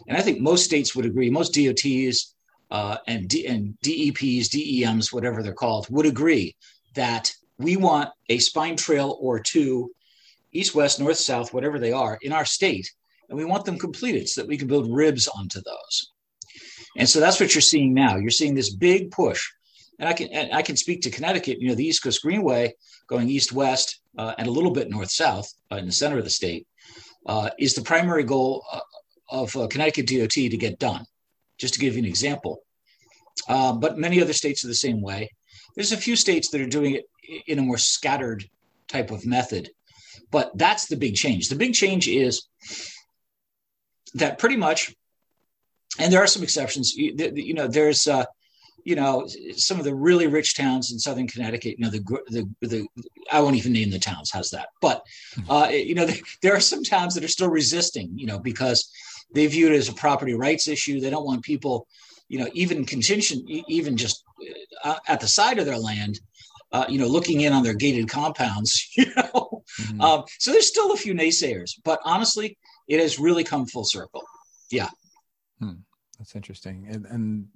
And 0.08 0.18
I 0.18 0.22
think 0.22 0.40
most 0.40 0.64
states 0.64 0.96
would 0.96 1.06
agree, 1.06 1.30
most 1.30 1.54
DOTs 1.54 2.34
uh, 2.72 2.98
and, 3.08 3.28
D, 3.28 3.46
and 3.48 3.78
DEPs, 3.84 4.50
DEMs, 4.50 5.12
whatever 5.12 5.44
they're 5.44 5.54
called, 5.54 5.88
would 5.90 6.06
agree 6.06 6.56
that 6.96 7.32
we 7.58 7.76
want 7.76 8.10
a 8.30 8.40
spine 8.40 8.78
trail 8.78 9.18
or 9.20 9.40
two, 9.40 9.92
east, 10.54 10.74
west, 10.74 11.00
north, 11.00 11.18
south, 11.18 11.54
whatever 11.54 11.78
they 11.78 11.92
are, 11.92 12.18
in 12.22 12.32
our 12.32 12.46
state. 12.46 12.90
And 13.30 13.38
we 13.38 13.46
want 13.46 13.66
them 13.66 13.78
completed 13.78 14.30
so 14.30 14.42
that 14.42 14.48
we 14.48 14.58
can 14.58 14.68
build 14.68 14.90
ribs 14.90 15.28
onto 15.28 15.60
those. 15.62 16.14
And 16.96 17.10
so 17.10 17.20
that's 17.20 17.40
what 17.40 17.54
you're 17.54 17.62
seeing 17.62 17.94
now. 17.94 18.16
You're 18.16 18.30
seeing 18.30 18.56
this 18.56 18.74
big 18.74 19.12
push 19.12 19.46
and 20.00 20.08
I 20.08 20.14
can 20.14 20.28
and 20.30 20.54
I 20.54 20.62
can 20.62 20.78
speak 20.78 21.02
to 21.02 21.10
Connecticut. 21.10 21.60
You 21.60 21.70
know, 21.70 21.76
the 21.76 21.86
East 21.86 22.04
Coast 22.04 22.22
Greenway 22.22 22.74
going 23.08 23.30
east 23.30 23.52
west 23.52 24.02
uh, 24.18 24.34
and 24.38 24.48
a 24.48 24.52
little 24.52 24.72
bit 24.72 24.90
north 24.90 25.12
south 25.12 25.52
uh, 25.72 25.78
in 25.78 25.86
the 25.86 25.92
center 25.92 26.18
of 26.18 26.24
the 26.24 26.30
state 26.30 26.68
uh, 27.26 27.50
is 27.58 27.74
the 27.74 27.82
primary 27.82 28.24
goal 28.24 28.64
uh, 28.72 28.80
of 29.30 29.56
uh, 29.56 29.68
Connecticut 29.68 30.08
DOT 30.08 30.32
to 30.32 30.58
get 30.58 30.80
done. 30.80 31.06
Just 31.58 31.74
to 31.74 31.80
give 31.80 31.94
you 31.94 32.00
an 32.00 32.06
example, 32.06 32.62
um, 33.50 33.80
but 33.80 33.98
many 33.98 34.22
other 34.22 34.34
states 34.34 34.64
are 34.64 34.68
the 34.68 34.76
same 34.76 35.02
way. 35.02 35.32
There's 35.76 35.92
a 35.92 35.98
few 35.98 36.16
states 36.16 36.50
that 36.50 36.62
are 36.62 36.68
doing 36.68 36.96
it 36.96 37.06
in 37.48 37.58
a 37.58 37.64
more 37.64 37.80
scattered 37.80 38.46
type 38.88 39.10
of 39.10 39.26
method, 39.26 39.70
but 40.32 40.56
that's 40.56 40.88
the 40.88 40.96
big 40.96 41.16
change. 41.16 41.50
The 41.50 41.56
big 41.56 41.74
change 41.74 42.08
is 42.08 42.48
that 44.14 44.38
pretty 44.38 44.56
much, 44.56 44.94
and 46.00 46.14
there 46.14 46.22
are 46.22 46.28
some 46.28 46.44
exceptions. 46.44 46.94
You, 46.96 47.16
you 47.36 47.56
know, 47.56 47.68
there's 47.68 48.06
uh, 48.06 48.26
you 48.84 48.96
know, 48.96 49.28
some 49.56 49.80
of 49.80 49.86
the 49.86 49.94
really 49.94 50.28
rich 50.28 50.56
towns 50.56 50.92
in 50.92 51.00
southern 51.00 51.28
Connecticut, 51.28 51.78
you 51.78 51.86
know, 51.86 51.90
the, 51.90 52.00
the, 52.28 52.68
the 52.68 52.88
I 53.32 53.42
won't 53.42 53.56
even 53.56 53.74
name 53.74 53.90
the 53.90 54.00
towns, 54.00 54.32
how's 54.32 54.52
that? 54.52 54.70
But, 54.82 55.04
hmm. 55.36 55.52
uh, 55.52 55.68
you 55.68 55.96
know, 55.96 56.08
there 56.42 56.56
are 56.56 56.60
some 56.60 56.84
towns 56.84 57.14
that 57.16 57.24
are 57.24 57.30
still 57.30 57.50
resisting, 57.50 58.12
you 58.16 58.28
know, 58.28 58.40
because 58.40 58.90
they 59.34 59.48
view 59.48 59.68
it 59.68 59.76
as 59.76 59.90
a 59.90 59.94
property 59.94 60.34
rights 60.34 60.68
issue. 60.68 61.00
They 61.00 61.10
don't 61.10 61.26
want 61.26 61.44
people, 61.44 61.88
you 62.30 62.40
know, 62.40 62.50
even 62.54 62.86
contention, 62.86 63.44
even 63.68 63.98
just 63.98 64.24
uh, 64.84 64.98
at 65.08 65.20
the 65.20 65.28
side 65.28 65.60
of 65.60 65.66
their 65.66 65.78
land, 65.78 66.20
uh, 66.72 66.86
you 66.88 67.00
know, 67.00 67.08
looking 67.08 67.42
in 67.42 67.54
on 67.54 67.64
their 67.64 67.74
gated 67.74 68.10
compounds, 68.10 68.90
you 68.98 69.08
know. 69.16 69.64
Mm-hmm. 69.82 70.02
Um, 70.02 70.24
so 70.40 70.52
there's 70.52 70.68
still 70.68 70.92
a 70.92 70.98
few 70.98 71.14
naysayers, 71.14 71.72
but 71.84 72.00
honestly, 72.04 72.58
it 72.88 73.00
has 73.00 73.20
really 73.20 73.44
come 73.44 73.66
full 73.66 73.86
circle. 73.86 74.24
Yeah. 74.72 74.90
Hmm. 75.60 75.82
That's 76.18 76.36
interesting. 76.36 76.88
And, 76.90 77.06
and 77.06 77.48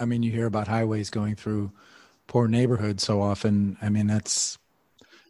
I 0.00 0.06
mean, 0.06 0.22
you 0.22 0.32
hear 0.32 0.46
about 0.46 0.66
highways 0.66 1.10
going 1.10 1.36
through 1.36 1.72
poor 2.26 2.48
neighborhoods 2.48 3.02
so 3.02 3.20
often. 3.20 3.76
I 3.82 3.90
mean, 3.90 4.06
that's 4.06 4.58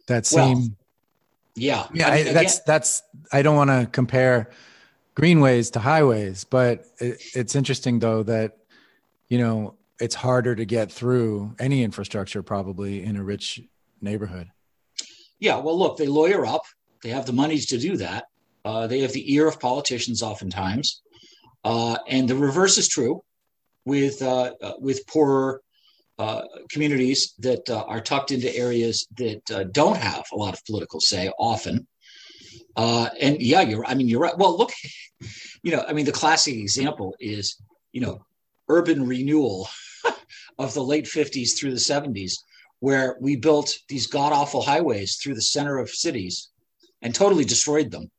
that 0.07 0.25
same. 0.25 0.57
Well, 0.57 0.69
yeah, 1.55 1.87
yeah. 1.93 2.09
I 2.09 2.23
mean, 2.23 2.33
that's 2.33 2.59
that's. 2.59 3.03
I 3.31 3.41
don't 3.41 3.55
want 3.55 3.69
to 3.69 3.89
compare 3.91 4.51
greenways 5.15 5.71
to 5.71 5.79
highways, 5.79 6.43
but 6.45 6.85
it, 6.99 7.21
it's 7.35 7.55
interesting 7.55 7.99
though 7.99 8.23
that 8.23 8.57
you 9.27 9.37
know 9.37 9.75
it's 9.99 10.15
harder 10.15 10.55
to 10.55 10.65
get 10.65 10.91
through 10.91 11.55
any 11.59 11.83
infrastructure 11.83 12.41
probably 12.41 13.03
in 13.03 13.17
a 13.17 13.23
rich 13.23 13.61
neighborhood. 14.01 14.49
Yeah, 15.39 15.57
well, 15.57 15.77
look, 15.77 15.97
they 15.97 16.07
lawyer 16.07 16.45
up. 16.45 16.63
They 17.03 17.09
have 17.09 17.25
the 17.25 17.33
monies 17.33 17.65
to 17.67 17.77
do 17.77 17.97
that. 17.97 18.25
Uh, 18.63 18.85
they 18.85 18.99
have 18.99 19.11
the 19.11 19.33
ear 19.33 19.47
of 19.47 19.59
politicians 19.59 20.21
oftentimes, 20.21 21.01
uh, 21.63 21.97
and 22.07 22.29
the 22.29 22.35
reverse 22.35 22.77
is 22.77 22.87
true 22.87 23.23
with 23.85 24.21
uh, 24.21 24.53
uh, 24.61 24.73
with 24.79 25.05
poorer 25.07 25.61
uh, 26.19 26.43
communities 26.69 27.33
that 27.39 27.67
uh, 27.69 27.83
are 27.87 28.01
tucked 28.01 28.31
into 28.31 28.55
areas 28.55 29.07
that 29.17 29.41
uh, 29.51 29.63
don't 29.71 29.97
have 29.97 30.23
a 30.31 30.35
lot 30.35 30.53
of 30.53 30.63
political 30.65 30.99
say 30.99 31.31
often. 31.39 31.87
Uh, 32.75 33.09
and 33.19 33.41
yeah, 33.41 33.61
you're. 33.61 33.85
I 33.85 33.95
mean, 33.95 34.07
you're 34.07 34.19
right. 34.19 34.37
Well, 34.37 34.57
look, 34.57 34.71
you 35.63 35.71
know, 35.71 35.83
I 35.87 35.93
mean, 35.93 36.05
the 36.05 36.11
classic 36.11 36.55
example 36.55 37.15
is 37.19 37.61
you 37.91 38.01
know 38.01 38.23
urban 38.69 39.07
renewal 39.07 39.67
of 40.59 40.73
the 40.73 40.83
late 40.83 41.05
50s 41.05 41.57
through 41.57 41.71
the 41.71 41.77
70s, 41.77 42.33
where 42.79 43.17
we 43.19 43.35
built 43.35 43.73
these 43.89 44.07
god 44.07 44.31
awful 44.31 44.61
highways 44.61 45.15
through 45.15 45.33
the 45.33 45.41
center 45.41 45.79
of 45.79 45.89
cities 45.89 46.49
and 47.01 47.15
totally 47.15 47.45
destroyed 47.45 47.89
them. 47.89 48.11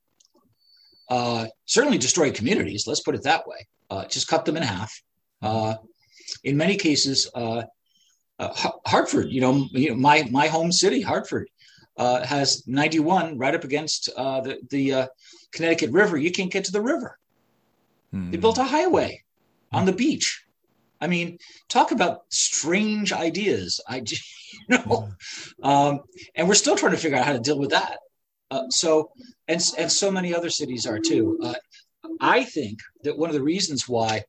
certainly 1.66 1.99
destroyed 1.99 2.35
communities. 2.35 2.87
Let's 2.87 3.00
put 3.00 3.14
it 3.14 3.23
that 3.23 3.47
way. 3.47 3.66
just 4.09 4.26
cut 4.28 4.45
them 4.45 4.57
in 4.57 4.62
half 4.64 4.92
uh, 4.92 5.12
in 6.44 6.56
many 6.56 6.76
cases, 6.76 7.30
uh, 7.34 7.62
uh, 8.38 8.70
Hartford, 8.87 9.30
you 9.30 9.40
know, 9.40 9.66
you 9.70 9.90
know, 9.90 9.96
my 9.96 10.28
my 10.30 10.49
home 10.49 10.72
city, 10.72 11.00
Hartford, 11.00 11.49
uh, 11.96 12.25
has 12.25 12.66
91 12.66 13.38
right 13.38 13.54
up 13.54 13.64
against 13.64 14.08
uh, 14.16 14.40
the 14.40 14.58
the 14.70 14.94
uh, 14.94 15.06
Connecticut 15.52 15.90
River. 15.90 16.16
You 16.16 16.32
can't 16.32 16.50
get 16.50 16.64
to 16.64 16.72
the 16.72 16.80
river. 16.80 17.18
Hmm. 18.11 18.30
They 18.30 18.38
built 18.38 18.58
a 18.58 18.64
highway 18.64 19.22
on 19.70 19.84
the 19.87 19.92
beach. 19.92 20.44
I 21.00 21.08
mean, 21.08 21.38
talk 21.68 21.90
about 21.90 22.22
strange 22.30 23.12
ideas. 23.12 23.80
I, 23.88 23.96
you 24.68 24.68
know, 24.68 25.08
um, 25.62 26.00
and 26.34 26.49
we're 26.49 26.54
still 26.54 26.76
trying 26.76 26.92
to 26.92 26.99
figure 26.99 27.18
out 27.18 27.26
how 27.26 27.32
to 27.32 27.40
deal 27.40 27.58
with 27.58 27.70
that. 27.70 27.99
so, 28.70 29.11
and 29.49 29.61
and 29.78 29.90
so 29.90 30.11
many 30.11 30.34
other 30.34 30.50
cities 30.50 30.87
are 30.87 30.99
too. 30.99 31.54
I 32.20 32.44
think 32.44 32.80
that 33.04 33.16
one 33.16 33.30
of 33.30 33.34
the 33.34 33.42
reasons 33.42 33.88
why 33.88 34.25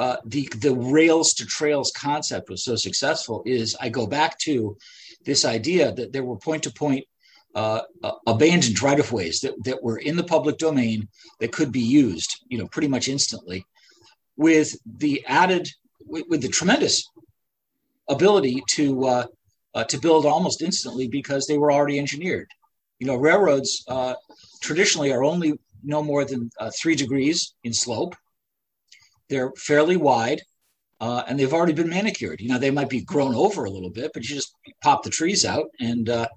uh, 0.00 0.16
the 0.24 0.48
the 0.56 0.74
rails 0.74 1.34
to 1.34 1.44
trails 1.44 1.92
concept 1.94 2.48
was 2.48 2.64
so 2.64 2.74
successful 2.74 3.42
is 3.44 3.76
I 3.78 3.90
go 3.90 4.06
back 4.06 4.38
to 4.46 4.78
this 5.26 5.44
idea 5.44 5.92
that 5.92 6.12
there 6.12 6.24
were 6.24 6.38
point 6.38 6.62
to 6.62 6.72
point 6.72 7.04
abandoned 8.26 8.80
right 8.80 8.98
of 8.98 9.12
ways 9.12 9.40
that, 9.40 9.54
that 9.64 9.82
were 9.82 9.98
in 9.98 10.16
the 10.16 10.24
public 10.24 10.56
domain 10.56 11.06
that 11.40 11.52
could 11.52 11.70
be 11.70 11.80
used, 11.80 12.30
you 12.48 12.56
know, 12.56 12.66
pretty 12.68 12.88
much 12.88 13.08
instantly, 13.08 13.66
with 14.36 14.74
the 14.86 15.22
added 15.26 15.68
with, 16.06 16.24
with 16.30 16.40
the 16.40 16.48
tremendous 16.48 17.04
ability 18.08 18.62
to 18.68 19.06
uh, 19.06 19.26
uh, 19.74 19.84
to 19.84 19.98
build 19.98 20.24
almost 20.24 20.62
instantly 20.62 21.08
because 21.08 21.46
they 21.46 21.58
were 21.58 21.72
already 21.72 21.98
engineered. 21.98 22.48
You 23.00 23.06
know, 23.06 23.16
railroads 23.16 23.84
uh, 23.86 24.14
traditionally 24.62 25.12
are 25.12 25.24
only 25.24 25.58
no 25.82 26.02
more 26.02 26.24
than 26.24 26.50
uh, 26.58 26.70
three 26.80 26.94
degrees 26.94 27.54
in 27.64 27.74
slope 27.74 28.14
they're 29.30 29.52
fairly 29.56 29.96
wide, 29.96 30.42
uh, 31.00 31.22
and 31.26 31.38
they've 31.38 31.52
already 31.52 31.72
been 31.72 31.88
manicured. 31.88 32.40
You 32.40 32.48
know, 32.48 32.58
they 32.58 32.70
might 32.70 32.90
be 32.90 33.00
grown 33.00 33.34
over 33.34 33.64
a 33.64 33.70
little 33.70 33.90
bit, 33.90 34.10
but 34.12 34.28
you 34.28 34.34
just 34.34 34.54
pop 34.82 35.02
the 35.02 35.10
trees 35.10 35.46
out 35.46 35.66
and 35.80 36.10
uh, 36.10 36.28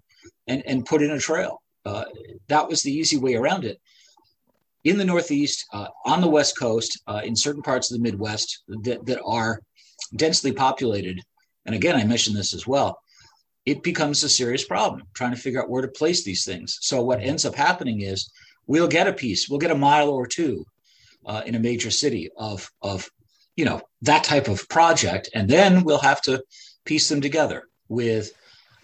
and 0.47 0.63
and 0.65 0.85
put 0.85 1.01
in 1.01 1.11
a 1.11 1.19
trail. 1.19 1.61
Uh, 1.85 2.05
that 2.47 2.69
was 2.69 2.81
the 2.81 2.91
easy 2.91 3.17
way 3.17 3.35
around 3.35 3.65
it. 3.65 3.81
In 4.85 4.97
the 4.97 5.05
Northeast, 5.05 5.65
uh, 5.73 5.87
on 6.05 6.21
the 6.21 6.29
West 6.29 6.57
Coast, 6.57 7.01
uh, 7.07 7.21
in 7.23 7.35
certain 7.35 7.61
parts 7.61 7.91
of 7.91 7.97
the 7.97 8.03
Midwest 8.03 8.63
that, 8.83 9.05
that 9.05 9.21
are 9.25 9.59
densely 10.15 10.51
populated, 10.51 11.21
and 11.65 11.75
again, 11.75 11.95
I 11.95 12.03
mentioned 12.03 12.37
this 12.37 12.53
as 12.53 12.67
well, 12.67 12.99
it 13.65 13.81
becomes 13.81 14.23
a 14.23 14.29
serious 14.29 14.65
problem 14.65 15.03
trying 15.13 15.33
to 15.33 15.39
figure 15.39 15.61
out 15.61 15.69
where 15.69 15.81
to 15.81 15.87
place 15.87 16.23
these 16.23 16.43
things. 16.43 16.77
So 16.81 17.01
what 17.01 17.21
ends 17.21 17.45
up 17.45 17.55
happening 17.55 18.01
is 18.01 18.29
we'll 18.67 18.89
get 18.89 19.07
a 19.07 19.13
piece, 19.13 19.47
we'll 19.47 19.59
get 19.59 19.71
a 19.71 19.75
mile 19.75 20.09
or 20.09 20.27
two 20.27 20.65
uh, 21.25 21.41
in 21.45 21.55
a 21.55 21.59
major 21.59 21.91
city 21.91 22.29
of 22.37 22.69
of 22.81 23.09
you 23.55 23.65
know 23.65 23.81
that 24.01 24.23
type 24.23 24.47
of 24.47 24.67
project, 24.69 25.29
and 25.33 25.49
then 25.49 25.83
we'll 25.83 25.99
have 25.99 26.21
to 26.23 26.43
piece 26.85 27.09
them 27.09 27.21
together 27.21 27.63
with 27.87 28.31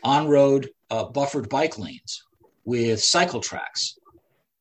on-road 0.03 0.69
uh, 0.89 1.03
buffered 1.05 1.49
bike 1.49 1.77
lanes, 1.77 2.23
with 2.63 3.01
cycle 3.01 3.41
tracks, 3.41 3.97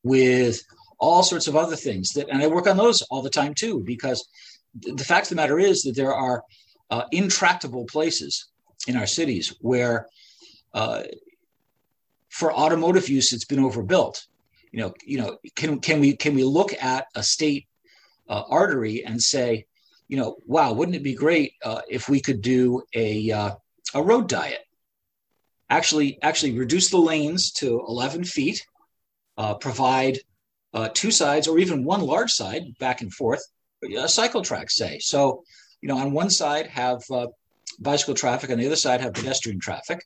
with 0.03 0.63
all 0.99 1.23
sorts 1.23 1.47
of 1.47 1.55
other 1.55 1.77
things 1.77 2.13
that, 2.13 2.29
and 2.29 2.43
I 2.43 2.49
work 2.49 2.67
on 2.67 2.77
those 2.77 3.03
all 3.03 3.23
the 3.23 3.31
time 3.31 3.55
too, 3.55 3.83
because 3.85 4.29
the 4.75 5.05
fact 5.05 5.27
of 5.27 5.31
the 5.31 5.37
matter 5.37 5.59
is 5.59 5.83
that 5.83 5.95
there 5.95 6.15
are 6.15 6.43
uh, 6.91 7.05
intractable 7.13 7.85
places 7.85 8.49
in 8.89 8.97
our 8.97 9.07
cities 9.07 9.55
where, 9.61 10.09
uh, 10.75 11.05
for 12.31 12.53
automotive 12.53 13.09
use, 13.09 13.33
it's 13.33 13.45
been 13.45 13.65
overbuilt. 13.65 14.27
You 14.73 14.81
know, 14.81 14.95
you 15.05 15.19
know, 15.19 15.39
can 15.55 15.81
can 15.81 16.01
we 16.01 16.17
can 16.17 16.35
we 16.35 16.45
look 16.45 16.73
at 16.83 17.07
a 17.15 17.23
state 17.23 17.68
uh, 18.29 18.43
artery 18.49 19.05
and 19.05 19.21
say, 19.21 19.67
you 20.09 20.17
know, 20.17 20.37
wow, 20.47 20.73
wouldn't 20.73 20.97
it 20.97 21.03
be 21.03 21.15
great 21.15 21.53
uh, 21.65 21.83
if 21.89 22.09
we 22.09 22.21
could 22.21 22.41
do 22.41 22.83
a 22.95 23.31
uh, 23.31 23.51
a 23.95 24.03
road 24.03 24.29
diet? 24.29 24.61
Actually, 25.71 26.19
actually 26.23 26.59
reduce 26.59 26.89
the 26.89 26.97
lanes 26.97 27.53
to 27.53 27.85
11 27.87 28.25
feet, 28.25 28.65
uh, 29.37 29.55
provide 29.55 30.19
uh, 30.73 30.89
two 30.95 31.11
sides 31.11 31.47
or 31.47 31.59
even 31.59 31.85
one 31.85 32.01
large 32.01 32.33
side 32.33 32.63
back 32.79 33.03
and 33.03 33.13
forth, 33.13 33.43
a 33.97 34.09
cycle 34.09 34.43
track, 34.43 34.71
say. 34.71 34.99
So, 34.99 35.45
you 35.83 35.89
know, 35.89 35.99
on 35.99 36.13
one 36.13 36.31
side 36.31 36.69
have 36.69 37.03
uh, 37.11 37.27
bicycle 37.79 38.15
traffic, 38.15 38.51
on 38.51 38.59
the 38.59 38.67
other 38.67 38.77
side 38.77 39.03
have 39.03 39.13
pedestrian 39.13 39.61
traffic. 39.61 40.03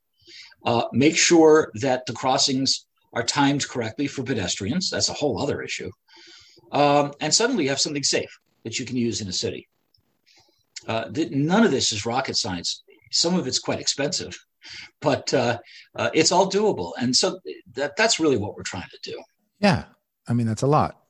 Make 0.92 1.16
sure 1.16 1.70
that 1.74 2.06
the 2.06 2.12
crossings 2.12 2.86
are 3.12 3.22
timed 3.22 3.68
correctly 3.68 4.08
for 4.08 4.24
pedestrians. 4.24 4.90
That's 4.90 5.10
a 5.10 5.14
whole 5.14 5.40
other 5.40 5.62
issue. 5.62 5.90
Um, 6.72 7.12
and 7.20 7.32
suddenly 7.32 7.64
you 7.64 7.70
have 7.70 7.80
something 7.80 8.02
safe 8.02 8.38
that 8.64 8.78
you 8.78 8.86
can 8.86 8.96
use 8.96 9.20
in 9.20 9.28
a 9.28 9.32
city. 9.32 9.68
Uh, 10.88 11.04
th- 11.10 11.30
none 11.30 11.64
of 11.64 11.70
this 11.70 11.92
is 11.92 12.06
rocket 12.06 12.36
science. 12.36 12.82
Some 13.10 13.34
of 13.34 13.46
it's 13.46 13.58
quite 13.58 13.78
expensive, 13.78 14.36
but 15.00 15.32
uh, 15.34 15.58
uh, 15.96 16.10
it's 16.14 16.32
all 16.32 16.50
doable. 16.50 16.92
And 16.98 17.14
so 17.14 17.38
that, 17.74 17.94
that's 17.96 18.18
really 18.18 18.38
what 18.38 18.56
we're 18.56 18.62
trying 18.62 18.88
to 18.90 19.10
do. 19.10 19.20
Yeah. 19.60 19.84
I 20.26 20.32
mean, 20.32 20.46
that's 20.46 20.62
a 20.62 20.66
lot. 20.66 20.98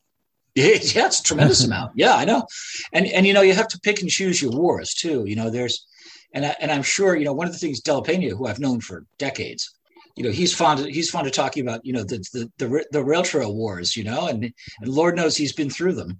Yeah, 0.54 0.66
it's 0.74 1.20
a 1.20 1.22
tremendous 1.22 1.64
amount. 1.68 1.92
Yeah, 1.94 2.14
I 2.14 2.26
know. 2.26 2.46
And, 2.92 3.06
and, 3.06 3.26
you 3.26 3.32
know, 3.32 3.40
you 3.40 3.54
have 3.54 3.68
to 3.68 3.80
pick 3.80 4.02
and 4.02 4.10
choose 4.10 4.42
your 4.42 4.50
wars 4.50 4.92
too. 4.92 5.24
You 5.26 5.34
know, 5.34 5.48
there's, 5.48 5.86
and, 6.34 6.44
I, 6.44 6.54
and 6.60 6.70
I'm 6.70 6.82
sure, 6.82 7.16
you 7.16 7.24
know, 7.24 7.32
one 7.32 7.46
of 7.46 7.54
the 7.54 7.58
things 7.58 7.80
Della 7.80 8.02
Penna, 8.02 8.28
who 8.28 8.46
I've 8.46 8.58
known 8.58 8.82
for 8.82 9.06
decades, 9.16 9.74
you 10.16 10.24
know, 10.24 10.30
he's 10.30 10.54
fond 10.54 10.80
of, 10.80 10.86
he's 10.86 11.10
fond 11.10 11.26
of 11.26 11.32
talking 11.32 11.66
about, 11.66 11.84
you 11.84 11.92
know, 11.92 12.04
the, 12.04 12.18
the, 12.32 12.50
the, 12.58 12.84
the 12.92 13.04
rail 13.04 13.22
trail 13.22 13.54
wars, 13.54 13.96
you 13.96 14.04
know, 14.04 14.28
and, 14.28 14.44
and 14.44 14.88
Lord 14.88 15.16
knows 15.16 15.36
he's 15.36 15.52
been 15.52 15.70
through 15.70 15.94
them. 15.94 16.18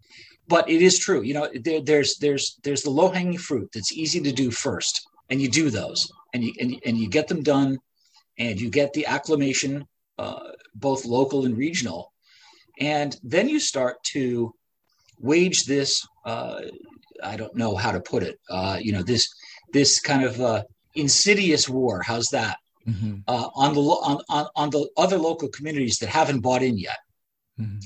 But 0.49 0.69
it 0.69 0.83
is 0.83 0.99
true 0.99 1.23
you 1.23 1.35
know 1.35 1.49
there, 1.65 1.81
there's 1.81 2.17
there's 2.17 2.59
there's 2.65 2.83
the 2.83 2.91
low 2.91 3.09
hanging 3.09 3.39
fruit 3.39 3.71
that's 3.73 3.93
easy 3.93 4.21
to 4.21 4.33
do 4.33 4.51
first 4.51 5.01
and 5.31 5.41
you 5.41 5.49
do 5.49 5.71
those 5.71 6.11
and 6.35 6.43
you 6.43 6.53
and, 6.61 6.77
and 6.85 6.99
you 6.99 7.09
get 7.09 7.29
them 7.29 7.43
done 7.43 7.79
and 8.39 8.61
you 8.61 8.69
get 8.69 8.93
the 8.93 9.07
acclamation 9.07 9.87
uh, 10.19 10.51
both 10.75 11.05
local 11.05 11.47
and 11.47 11.57
regional. 11.57 12.13
And 12.81 13.17
then 13.23 13.49
you 13.49 13.61
start 13.61 14.03
to 14.13 14.53
wage 15.19 15.65
this 15.65 16.05
uh, 16.27 16.61
i 17.23 17.37
don't 17.37 17.55
know 17.55 17.77
how 17.77 17.93
to 17.93 18.01
put 18.01 18.25
it 18.25 18.39
uh, 18.51 18.79
you 18.81 18.93
know 18.93 19.03
this 19.03 19.33
this 19.73 20.01
kind 20.01 20.25
of 20.25 20.41
uh, 20.41 20.63
insidious 20.95 21.69
war. 21.69 22.03
How's 22.03 22.29
that 22.29 22.59
mm-hmm. 22.87 23.19
Uh, 23.27 23.49
on 23.55 23.75
the 23.75 23.81
on, 23.81 24.21
on, 24.29 24.47
on 24.57 24.71
the 24.71 24.89
other 24.97 25.19
local 25.19 25.49
communities 25.49 25.99
that 25.99 26.09
haven't 26.09 26.41
bought 26.41 26.63
in 26.63 26.79
yet 26.79 26.99
mm-hmm. 27.61 27.79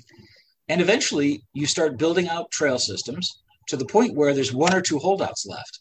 And 0.68 0.80
eventually 0.80 1.44
you 1.52 1.66
start 1.66 1.98
building 1.98 2.28
out 2.28 2.50
trail 2.50 2.78
systems 2.78 3.42
to 3.68 3.76
the 3.76 3.86
point 3.86 4.14
where 4.14 4.34
there's 4.34 4.52
one 4.52 4.74
or 4.74 4.80
two 4.80 4.98
holdouts 4.98 5.46
left. 5.46 5.80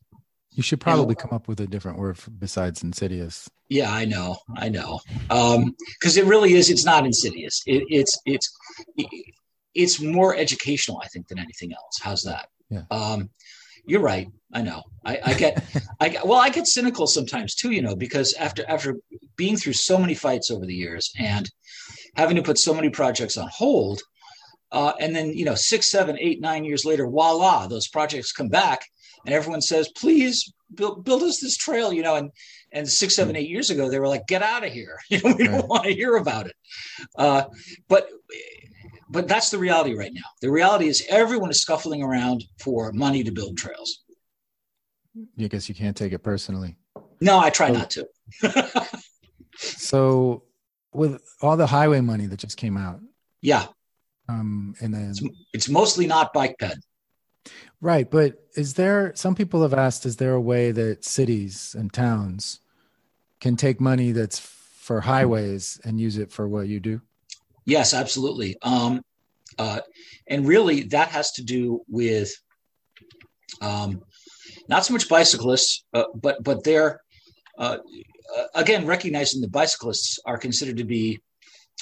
You 0.52 0.64
should 0.64 0.80
probably 0.80 1.14
and, 1.14 1.18
come 1.18 1.32
up 1.34 1.48
with 1.48 1.60
a 1.60 1.68
different 1.68 1.98
word 1.98 2.18
besides 2.40 2.84
insidious. 2.84 3.50
Yeah, 3.68 3.92
I 3.92 4.06
know, 4.06 4.38
I 4.56 4.70
know, 4.70 5.02
because 5.28 5.58
um, 5.58 6.24
it 6.24 6.26
really 6.26 6.54
is. 6.54 6.70
It's 6.70 6.86
not 6.86 7.06
insidious. 7.06 7.62
It, 7.66 7.84
it's 7.90 8.18
it's 8.26 8.56
it's 9.74 10.00
more 10.00 10.36
educational, 10.36 11.02
I 11.04 11.08
think, 11.08 11.28
than 11.28 11.40
anything 11.40 11.74
else. 11.74 12.00
How's 12.02 12.22
that? 12.24 12.48
Yeah. 12.70 12.84
Um, 12.90 13.32
you're 13.86 14.02
right. 14.02 14.30
I 14.54 14.62
know. 14.62 14.84
I, 15.04 15.20
I 15.24 15.34
get, 15.34 15.64
I 16.00 16.10
get, 16.10 16.26
well, 16.26 16.40
I 16.40 16.50
get 16.50 16.68
cynical 16.68 17.08
sometimes 17.08 17.56
too, 17.56 17.72
you 17.72 17.82
know, 17.82 17.96
because 17.96 18.34
after 18.34 18.64
after 18.68 18.98
being 19.36 19.58
through 19.58 19.74
so 19.74 19.98
many 19.98 20.14
fights 20.14 20.50
over 20.50 20.66
the 20.66 20.74
years 20.74 21.12
and 21.20 21.50
having 22.16 22.36
to 22.38 22.44
put 22.44 22.58
so 22.58 22.74
many 22.74 22.90
projects 22.90 23.38
on 23.38 23.50
hold, 23.52 24.02
uh, 24.72 24.94
and 25.00 25.16
then, 25.16 25.32
you 25.34 25.46
know, 25.46 25.56
six, 25.56 25.90
seven, 25.90 26.18
eight, 26.20 26.42
nine 26.42 26.66
years 26.66 26.86
later, 26.86 27.08
voila, 27.08 27.68
those 27.68 27.88
projects 27.88 28.32
come 28.32 28.50
back 28.50 28.82
and 29.26 29.34
everyone 29.34 29.62
says, 29.62 29.90
please 29.96 30.54
build, 30.74 31.04
build 31.04 31.24
us 31.24 31.40
this 31.40 31.58
trail, 31.58 31.94
you 31.94 32.04
know, 32.04 32.16
and, 32.16 32.32
and 32.72 32.90
six, 32.90 33.16
seven, 33.16 33.36
eight 33.36 33.50
years 33.50 33.70
ago, 33.70 33.90
they 33.90 34.00
were 34.00 34.08
like, 34.08 34.28
get 34.28 34.42
out 34.42 34.66
of 34.66 34.72
here. 34.72 34.98
You 35.10 35.22
know, 35.22 35.36
we 35.38 35.48
right. 35.48 35.60
don't 35.60 35.70
want 35.70 35.84
to 35.86 35.94
hear 35.94 36.16
about 36.16 36.48
it. 36.48 36.56
Uh, 37.18 37.44
but, 37.88 38.10
but 39.10 39.28
that's 39.28 39.50
the 39.50 39.58
reality 39.58 39.96
right 39.96 40.14
now. 40.14 40.22
The 40.42 40.52
reality 40.52 40.88
is 40.88 41.06
everyone 41.10 41.52
is 41.52 41.62
scuffling 41.62 42.04
around 42.04 42.44
for 42.60 42.92
money 42.92 43.24
to 43.24 43.32
build 43.32 43.58
trails. 43.58 44.04
I 45.40 45.48
guess 45.48 45.70
you 45.70 45.76
can't 45.76 45.96
take 45.96 46.14
it 46.14 46.20
personally. 46.20 46.76
No, 47.22 47.40
I 47.40 47.50
try 47.50 47.70
not 47.70 47.92
to. 47.92 48.08
so 49.56 50.44
with 50.94 51.22
all 51.42 51.58
the 51.58 51.68
highway 51.68 52.02
money 52.02 52.26
that 52.26 52.40
just 52.40 52.58
came 52.58 52.78
out. 52.78 53.00
Yeah. 53.42 53.68
Um, 54.28 54.76
and 54.82 54.94
then 54.94 55.10
it's, 55.12 55.24
it's 55.54 55.70
mostly 55.70 56.08
not 56.08 56.34
bike 56.34 56.58
ped. 56.60 56.80
Right. 57.80 58.10
But 58.10 58.44
is 58.56 58.74
there, 58.74 59.14
some 59.16 59.36
people 59.36 59.62
have 59.62 59.74
asked, 59.74 60.06
is 60.06 60.18
there 60.18 60.34
a 60.34 60.42
way 60.42 60.72
that 60.72 61.06
cities 61.06 61.76
and 61.78 61.94
towns 61.94 62.60
can 63.40 63.56
take 63.56 63.80
money 63.80 64.12
that's 64.12 64.40
for 64.40 65.02
highways 65.02 65.80
and 65.84 66.00
use 66.00 66.18
it 66.18 66.32
for 66.32 66.48
what 66.48 66.68
you 66.68 66.80
do? 66.80 67.02
Yes, 67.66 67.94
absolutely. 67.94 68.58
Um, 68.62 69.02
uh, 69.58 69.80
and 70.28 70.48
really, 70.48 70.84
that 70.84 71.10
has 71.10 71.32
to 71.34 71.44
do 71.44 71.82
with 71.88 72.32
um, 73.62 74.02
not 74.68 74.86
so 74.86 74.94
much 74.94 75.10
bicyclists, 75.10 75.84
uh, 75.94 76.06
but 76.16 76.44
but 76.44 76.64
they're 76.64 77.02
uh, 77.58 77.78
again 78.54 78.86
recognizing 78.86 79.42
the 79.42 79.48
bicyclists 79.48 80.20
are 80.26 80.38
considered 80.38 80.78
to 80.78 80.84
be 80.84 81.20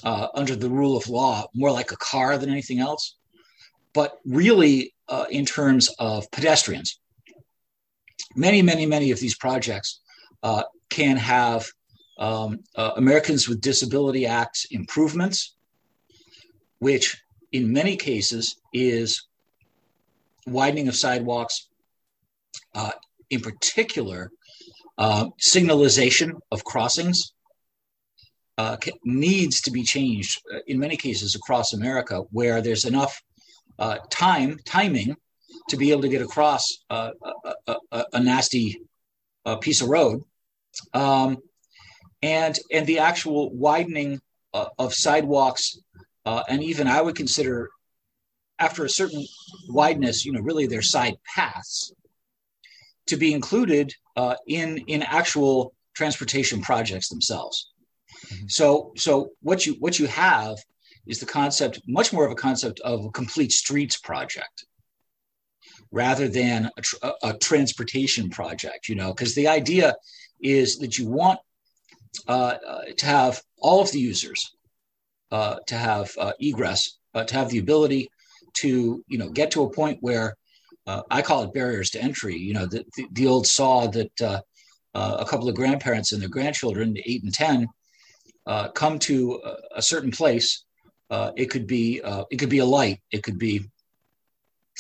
uh, 0.04 0.28
under 0.36 0.56
the 0.56 0.70
rule 0.70 0.98
of 0.98 1.10
law 1.10 1.46
more 1.54 1.72
like 1.72 1.92
a 1.92 1.98
car 1.98 2.38
than 2.38 2.50
anything 2.50 2.80
else. 2.80 3.18
But 3.94 4.18
really, 4.26 4.94
uh, 5.08 5.26
in 5.30 5.46
terms 5.46 5.90
of 6.00 6.30
pedestrians, 6.32 7.00
many, 8.36 8.62
many, 8.62 8.86
many 8.86 9.12
of 9.12 9.20
these 9.20 9.36
projects 9.36 10.02
uh, 10.42 10.64
can 10.90 11.18
have 11.18 11.68
um, 12.18 12.60
Americans 12.76 13.48
with 13.48 13.62
Disability 13.62 14.26
Act 14.26 14.66
improvements, 14.72 15.56
which 16.84 17.24
in 17.54 17.72
many 17.72 17.96
cases 17.96 18.58
is 18.74 19.26
widening 20.46 20.90
of 20.90 20.96
sidewalks, 20.96 21.70
uh, 22.76 22.92
in 23.30 23.40
particular, 23.40 24.30
uh, 24.98 25.26
signalization 25.40 26.34
of 26.52 26.66
crossings 26.66 27.34
uh, 28.58 28.76
needs 29.06 29.62
to 29.62 29.72
be 29.72 29.84
changed 29.84 30.42
uh, 30.54 30.60
in 30.68 30.78
many 30.78 30.98
cases 30.98 31.36
across 31.36 31.74
America, 31.74 32.18
where 32.32 32.62
there's 32.62 32.86
enough 32.86 33.24
uh, 33.80 33.98
time 34.10 34.60
timing 34.66 35.16
to 35.70 35.78
be 35.78 35.90
able 35.92 36.02
to 36.02 36.10
get 36.10 36.22
across 36.22 36.84
uh, 36.90 37.12
a, 37.66 37.76
a, 37.92 38.06
a, 38.14 38.20
nasty 38.20 38.82
piece 39.62 39.82
of 39.82 39.88
road, 39.88 40.22
um, 40.94 41.38
and 42.22 42.60
and 42.72 42.86
the 42.86 43.00
actual 43.00 43.52
widening 43.56 44.20
of 44.54 44.94
sidewalks, 44.94 45.80
and 46.26 46.64
even 46.64 46.88
I 46.88 47.02
would 47.02 47.16
consider 47.16 47.70
after 48.60 48.86
a 48.86 48.90
certain 48.90 49.26
wideness, 49.70 50.26
you 50.26 50.32
know, 50.32 50.42
really 50.42 50.68
their 50.68 50.82
side 50.82 51.16
paths 51.36 51.94
to 53.08 53.18
be 53.18 53.34
included 53.34 53.94
in 54.48 54.78
in 54.88 55.02
actual 55.02 55.74
transportation 55.94 56.62
projects 56.62 57.10
themselves. 57.10 57.72
Mm-hmm. 58.26 58.48
So 58.48 58.94
so 58.96 59.32
what 59.42 59.66
you 59.66 59.74
what 59.80 60.00
you 60.00 60.08
have 60.08 60.58
is 61.06 61.20
the 61.20 61.26
concept 61.26 61.82
much 61.88 62.14
more 62.14 62.26
of 62.26 62.32
a 62.32 62.36
concept 62.36 62.80
of 62.82 63.06
a 63.06 63.10
complete 63.10 63.52
streets 63.52 63.98
project 63.98 64.66
rather 65.92 66.28
than 66.28 66.70
a, 66.78 66.82
tr- 66.82 67.06
a 67.24 67.34
transportation 67.38 68.30
project 68.30 68.88
you 68.88 68.96
know 68.96 69.14
because 69.14 69.36
the 69.36 69.48
idea 69.48 69.96
is 70.42 70.78
that 70.80 70.98
you 70.98 71.08
want 71.08 71.40
uh, 72.28 72.56
uh, 72.68 72.82
to 72.98 73.06
have 73.06 73.42
all 73.58 73.82
of 73.82 73.92
the 73.92 74.00
users 74.00 74.56
uh, 75.32 75.56
to 75.68 75.76
have 75.76 76.12
uh, 76.20 76.34
egress 76.40 77.00
uh, 77.14 77.24
to 77.24 77.36
have 77.36 77.50
the 77.50 77.60
ability 77.60 78.10
to 78.54 79.04
you 79.08 79.18
know 79.18 79.30
get 79.30 79.52
to 79.52 79.64
a 79.64 79.70
point 79.70 79.98
where 80.02 80.36
uh, 80.86 81.02
I 81.10 81.22
call 81.22 81.44
it 81.44 81.54
barriers 81.54 81.90
to 81.92 82.02
entry. 82.02 82.38
You 82.38 82.54
know, 82.54 82.66
the, 82.66 82.84
the, 82.98 83.08
the 83.14 83.28
old 83.28 83.48
saw 83.48 83.88
that 83.88 84.44
a 84.94 85.26
couple 85.26 85.48
of 85.48 85.56
grandparents 85.56 86.12
and 86.12 86.22
their 86.22 86.30
grandchildren, 86.30 86.98
eight 87.06 87.24
and 87.24 87.34
10, 87.34 87.68
uh, 88.46 88.70
come 88.70 89.00
to 89.00 89.42
a, 89.44 89.78
a 89.78 89.82
certain 89.82 90.12
place. 90.12 90.66
Uh, 91.10 91.32
it 91.36 91.50
could 91.50 91.68
be 91.68 92.02
uh, 92.02 92.24
it 92.32 92.38
could 92.38 92.50
be 92.50 92.60
a 92.60 92.66
light. 92.66 93.00
It 93.12 93.24
could 93.24 93.38
be 93.38 93.62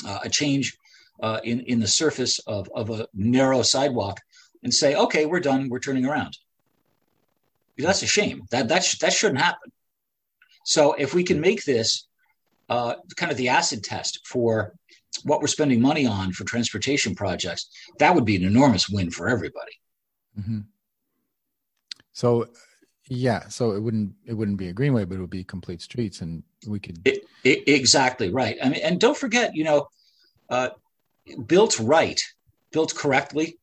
uh, 0.06 0.19
a 0.23 0.29
change 0.29 0.75
uh, 1.21 1.39
in 1.43 1.62
in 1.62 1.79
the 1.79 1.88
surface 1.88 2.39
of 2.39 2.67
of 2.73 2.89
a 2.89 3.08
narrow 3.13 3.62
sidewalk, 3.62 4.19
and 4.63 4.73
say, 4.73 4.95
"Okay, 4.95 5.25
we're 5.25 5.39
done. 5.39 5.69
We're 5.69 5.79
turning 5.79 6.06
around." 6.06 6.38
That's 7.77 8.03
a 8.03 8.08
shame. 8.08 8.43
That 8.51 8.67
that 8.69 8.84
sh- 8.84 8.99
that 8.99 9.13
shouldn't 9.13 9.41
happen. 9.41 9.71
So 10.63 10.93
if 10.93 11.13
we 11.13 11.23
can 11.23 11.39
make 11.39 11.63
this 11.63 12.08
uh, 12.69 12.95
kind 13.15 13.32
of 13.32 13.38
the 13.38 13.49
acid 13.49 13.84
test 13.84 14.26
for 14.26 14.73
what 15.23 15.41
we're 15.41 15.47
spending 15.47 15.82
money 15.82 16.06
on 16.06 16.32
for 16.32 16.43
transportation 16.43 17.15
projects, 17.15 17.69
that 17.99 18.15
would 18.15 18.26
be 18.26 18.36
an 18.36 18.43
enormous 18.43 18.89
win 18.89 19.12
for 19.12 19.30
everybody. 19.30 19.73
Mm-hmm. 20.39 20.60
So 22.13 22.47
yeah, 23.10 23.47
so 23.49 23.71
it 23.71 23.82
wouldn't 23.82 24.13
it 24.26 24.34
wouldn't 24.34 24.58
be 24.58 24.69
a 24.69 24.73
greenway, 24.73 25.06
but 25.06 25.17
it 25.17 25.21
would 25.21 25.30
be 25.30 25.43
complete 25.43 25.82
streets, 25.82 26.21
and 26.21 26.43
we 26.67 26.80
could 26.80 26.99
it, 27.06 27.26
it, 27.43 27.67
exactly 27.67 28.30
right. 28.30 28.58
I 28.63 28.69
mean, 28.69 28.82
and 28.82 28.99
don't 28.99 29.17
forget, 29.17 29.56
you 29.56 29.63
know, 29.63 29.88
uh, 30.49 30.69
built 31.45 31.80
right, 31.80 32.21
built 32.71 32.95
correctly, 32.95 33.60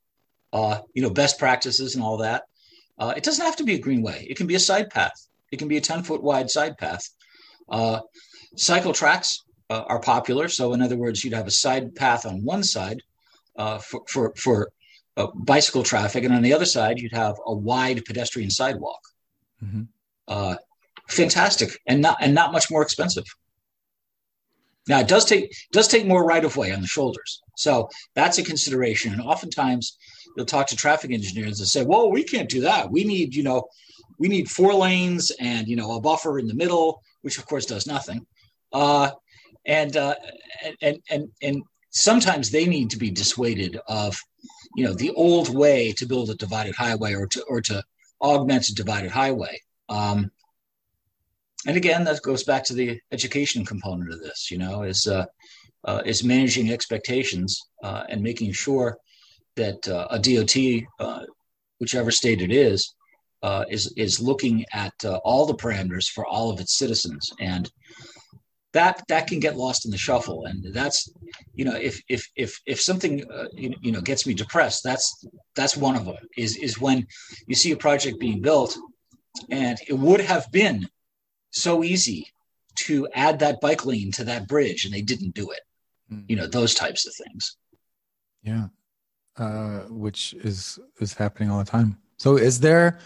uh, 0.52 0.80
you 0.94 1.02
know, 1.02 1.10
best 1.10 1.38
practices 1.38 1.94
and 1.94 2.04
all 2.04 2.18
that. 2.18 2.44
Uh, 2.98 3.14
it 3.16 3.22
doesn't 3.22 3.44
have 3.44 3.56
to 3.56 3.64
be 3.64 3.74
a 3.74 3.78
greenway. 3.78 4.26
It 4.28 4.36
can 4.36 4.46
be 4.46 4.56
a 4.56 4.60
side 4.60 4.90
path. 4.90 5.26
It 5.50 5.58
can 5.58 5.68
be 5.68 5.76
a 5.76 5.80
ten 5.80 6.02
foot 6.02 6.22
wide 6.22 6.50
side 6.50 6.76
path 6.78 7.04
Uh, 7.70 8.00
cycle 8.56 8.92
tracks 8.92 9.44
uh, 9.70 9.84
are 9.86 10.00
popular. 10.00 10.48
So, 10.48 10.72
in 10.74 10.82
other 10.82 10.96
words, 10.96 11.22
you'd 11.22 11.34
have 11.34 11.46
a 11.46 11.52
side 11.52 11.94
path 11.94 12.26
on 12.26 12.44
one 12.44 12.64
side 12.64 13.00
uh, 13.56 13.78
for 13.78 14.02
for, 14.08 14.34
for 14.36 14.70
uh, 15.16 15.28
bicycle 15.34 15.82
traffic, 15.82 16.24
and 16.24 16.34
on 16.34 16.42
the 16.42 16.52
other 16.52 16.66
side, 16.66 16.98
you'd 16.98 17.12
have 17.12 17.36
a 17.46 17.54
wide 17.54 18.04
pedestrian 18.04 18.50
sidewalk. 18.50 19.00
Mm-hmm. 19.62 19.82
Uh, 20.26 20.56
fantastic, 21.08 21.78
and 21.86 22.00
not 22.02 22.16
and 22.20 22.34
not 22.34 22.52
much 22.52 22.70
more 22.70 22.82
expensive. 22.82 23.24
Now, 24.88 25.00
it 25.00 25.08
does 25.08 25.24
take 25.24 25.54
does 25.72 25.88
take 25.88 26.06
more 26.06 26.24
right 26.24 26.44
of 26.44 26.56
way 26.56 26.72
on 26.72 26.80
the 26.80 26.86
shoulders, 26.86 27.40
so 27.56 27.88
that's 28.14 28.38
a 28.38 28.42
consideration. 28.42 29.12
And 29.12 29.22
oftentimes, 29.22 29.96
you'll 30.34 30.46
talk 30.46 30.66
to 30.68 30.76
traffic 30.76 31.12
engineers 31.12 31.60
and 31.60 31.68
say, 31.68 31.84
"Well, 31.84 32.10
we 32.10 32.24
can't 32.24 32.48
do 32.48 32.62
that. 32.62 32.90
We 32.90 33.04
need, 33.04 33.34
you 33.34 33.44
know, 33.44 33.68
we 34.20 34.28
need 34.28 34.48
four 34.48 34.74
lanes 34.74 35.32
and 35.40 35.66
you 35.66 35.74
know 35.74 35.96
a 35.96 36.00
buffer 36.00 36.38
in 36.38 36.46
the 36.46 36.54
middle, 36.54 37.02
which 37.22 37.38
of 37.38 37.46
course 37.46 37.66
does 37.66 37.86
nothing." 37.86 38.24
Uh, 38.72 39.10
and, 39.66 39.96
uh, 39.96 40.14
and 40.80 41.02
and 41.10 41.28
and 41.42 41.62
sometimes 41.90 42.50
they 42.50 42.66
need 42.66 42.90
to 42.90 42.98
be 42.98 43.10
dissuaded 43.10 43.80
of, 43.88 44.16
you 44.76 44.84
know, 44.84 44.94
the 44.94 45.10
old 45.10 45.54
way 45.54 45.92
to 45.92 46.06
build 46.06 46.30
a 46.30 46.34
divided 46.34 46.74
highway 46.74 47.14
or 47.14 47.26
to 47.26 47.42
or 47.48 47.60
to 47.62 47.82
augment 48.20 48.68
a 48.68 48.74
divided 48.74 49.10
highway. 49.10 49.60
Um, 49.88 50.30
and 51.66 51.76
again, 51.76 52.04
that 52.04 52.22
goes 52.22 52.44
back 52.44 52.64
to 52.64 52.74
the 52.74 53.00
education 53.12 53.64
component 53.64 54.12
of 54.12 54.20
this. 54.20 54.50
You 54.50 54.58
know, 54.58 54.82
is 54.82 55.06
uh, 55.06 55.26
uh, 55.84 56.02
is 56.04 56.24
managing 56.24 56.70
expectations 56.70 57.60
uh, 57.82 58.04
and 58.08 58.22
making 58.22 58.52
sure 58.52 58.98
that 59.56 59.86
uh, 59.88 60.06
a 60.10 60.18
DOT, 60.18 60.56
uh, 61.00 61.24
whichever 61.78 62.10
state 62.10 62.40
it 62.40 62.52
is, 62.52 62.94
uh, 63.42 63.64
is 63.70 63.92
is 63.96 64.20
looking 64.20 64.64
at 64.72 64.92
all 65.24 65.46
the 65.46 65.54
parameters 65.54 66.08
for 66.08 66.26
all 66.26 66.50
of 66.50 66.60
its 66.60 66.76
citizens, 66.76 67.32
and 67.40 67.70
that 68.72 69.02
that 69.08 69.26
can 69.26 69.40
get 69.40 69.56
lost 69.56 69.84
in 69.84 69.90
the 69.90 69.98
shuffle. 69.98 70.44
And 70.44 70.72
that's, 70.72 71.12
you 71.54 71.64
know, 71.64 71.76
if 71.76 72.00
if 72.08 72.26
if 72.36 72.60
if 72.66 72.80
something 72.80 73.24
you, 73.52 73.74
you 73.80 73.92
know 73.92 74.00
gets 74.00 74.26
me 74.26 74.34
depressed, 74.34 74.84
that's 74.84 75.26
that's 75.54 75.76
one 75.76 75.96
of 75.96 76.04
them. 76.04 76.16
Is 76.36 76.56
is 76.56 76.80
when 76.80 77.06
you 77.46 77.54
see 77.54 77.72
a 77.72 77.76
project 77.76 78.20
being 78.20 78.40
built, 78.40 78.76
and 79.50 79.78
it 79.88 79.94
would 79.94 80.20
have 80.20 80.50
been 80.52 80.88
so 81.50 81.82
easy 81.82 82.26
to 82.76 83.08
add 83.14 83.38
that 83.40 83.60
bike 83.60 83.84
lane 83.84 84.12
to 84.12 84.24
that 84.24 84.48
bridge 84.48 84.84
and 84.84 84.94
they 84.94 85.02
didn't 85.02 85.34
do 85.34 85.50
it 85.50 85.60
mm. 86.12 86.24
you 86.28 86.36
know 86.36 86.46
those 86.46 86.74
types 86.74 87.06
of 87.06 87.14
things 87.14 87.56
yeah 88.42 88.66
uh, 89.36 89.80
which 89.88 90.34
is 90.34 90.78
is 91.00 91.14
happening 91.14 91.50
all 91.50 91.58
the 91.58 91.64
time 91.64 91.98
so 92.20 92.36
is 92.36 92.60
there 92.60 92.98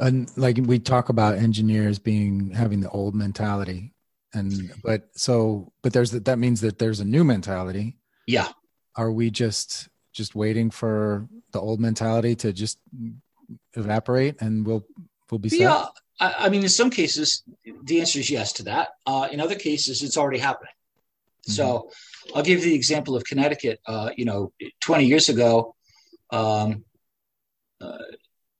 and 0.00 0.28
like 0.36 0.58
we 0.60 0.78
talk 0.78 1.08
about 1.08 1.38
engineers 1.38 1.98
being 1.98 2.50
having 2.50 2.80
the 2.80 2.90
old 2.90 3.14
mentality 3.14 3.94
and 4.32 4.72
but 4.82 5.08
so 5.14 5.72
but 5.82 5.92
there's 5.92 6.10
that 6.10 6.24
that 6.24 6.38
means 6.38 6.60
that 6.60 6.78
there's 6.78 7.00
a 7.00 7.04
new 7.04 7.22
mentality 7.22 7.96
yeah 8.26 8.48
are 8.96 9.12
we 9.12 9.30
just 9.30 9.88
just 10.12 10.34
waiting 10.34 10.68
for 10.70 11.28
the 11.52 11.60
old 11.60 11.80
mentality 11.80 12.34
to 12.34 12.52
just 12.52 12.78
evaporate 13.74 14.34
and 14.40 14.66
we'll 14.66 14.84
we'll 15.30 15.38
be 15.38 15.48
set? 15.48 15.60
yeah 15.60 15.86
I, 16.20 16.34
I, 16.38 16.48
mean, 16.48 16.62
in 16.62 16.68
some 16.68 16.90
cases, 16.90 17.42
the 17.82 17.98
answer 17.98 18.20
is 18.20 18.30
yes 18.30 18.52
to 18.52 18.62
that. 18.64 18.90
Uh, 19.04 19.26
in 19.32 19.40
other 19.40 19.56
cases, 19.56 20.00
it's 20.00 20.16
already 20.16 20.38
happening. 20.38 20.70
Mm-hmm. 21.48 21.52
So 21.52 21.90
I'll 22.36 22.44
give 22.44 22.60
you 22.60 22.66
the 22.66 22.74
example 22.76 23.16
of 23.16 23.24
Connecticut. 23.24 23.80
Uh, 23.84 24.10
you 24.16 24.24
know, 24.24 24.52
20 24.80 25.06
years 25.06 25.28
ago, 25.28 25.74
um, 26.30 26.84
uh, 27.80 27.98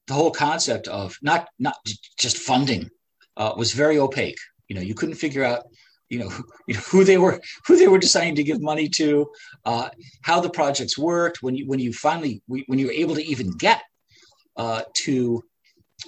the 0.07 0.15
whole 0.15 0.31
concept 0.31 0.89
of 0.89 1.17
not 1.23 1.49
not 1.59 1.77
just 2.19 2.39
funding 2.39 2.91
uh, 3.37 3.53
was 3.57 3.73
very 3.73 3.99
opaque. 3.99 4.39
You 4.69 4.77
know, 4.77 4.83
you 4.83 4.95
couldn't 4.95 5.17
figure 5.17 5.45
out 5.45 5.65
you 6.11 6.19
know, 6.19 6.29
who, 6.29 6.45
you 6.69 6.75
know, 6.75 6.81
who 6.81 7.05
they 7.05 7.19
were 7.19 7.41
who 7.67 7.77
they 7.77 7.89
were 7.89 7.99
deciding 7.99 8.37
to 8.37 8.45
give 8.45 8.61
money 8.61 8.89
to, 8.89 9.31
uh, 9.65 9.89
how 10.23 10.41
the 10.41 10.51
projects 10.51 10.99
worked. 10.99 11.43
When 11.43 11.55
you 11.55 11.67
when 11.67 11.81
you 11.81 11.93
finally 11.93 12.43
when 12.47 12.79
you 12.79 12.87
were 12.87 12.93
able 12.93 13.15
to 13.15 13.25
even 13.25 13.57
get 13.57 13.83
uh, 14.57 14.83
to 14.95 15.43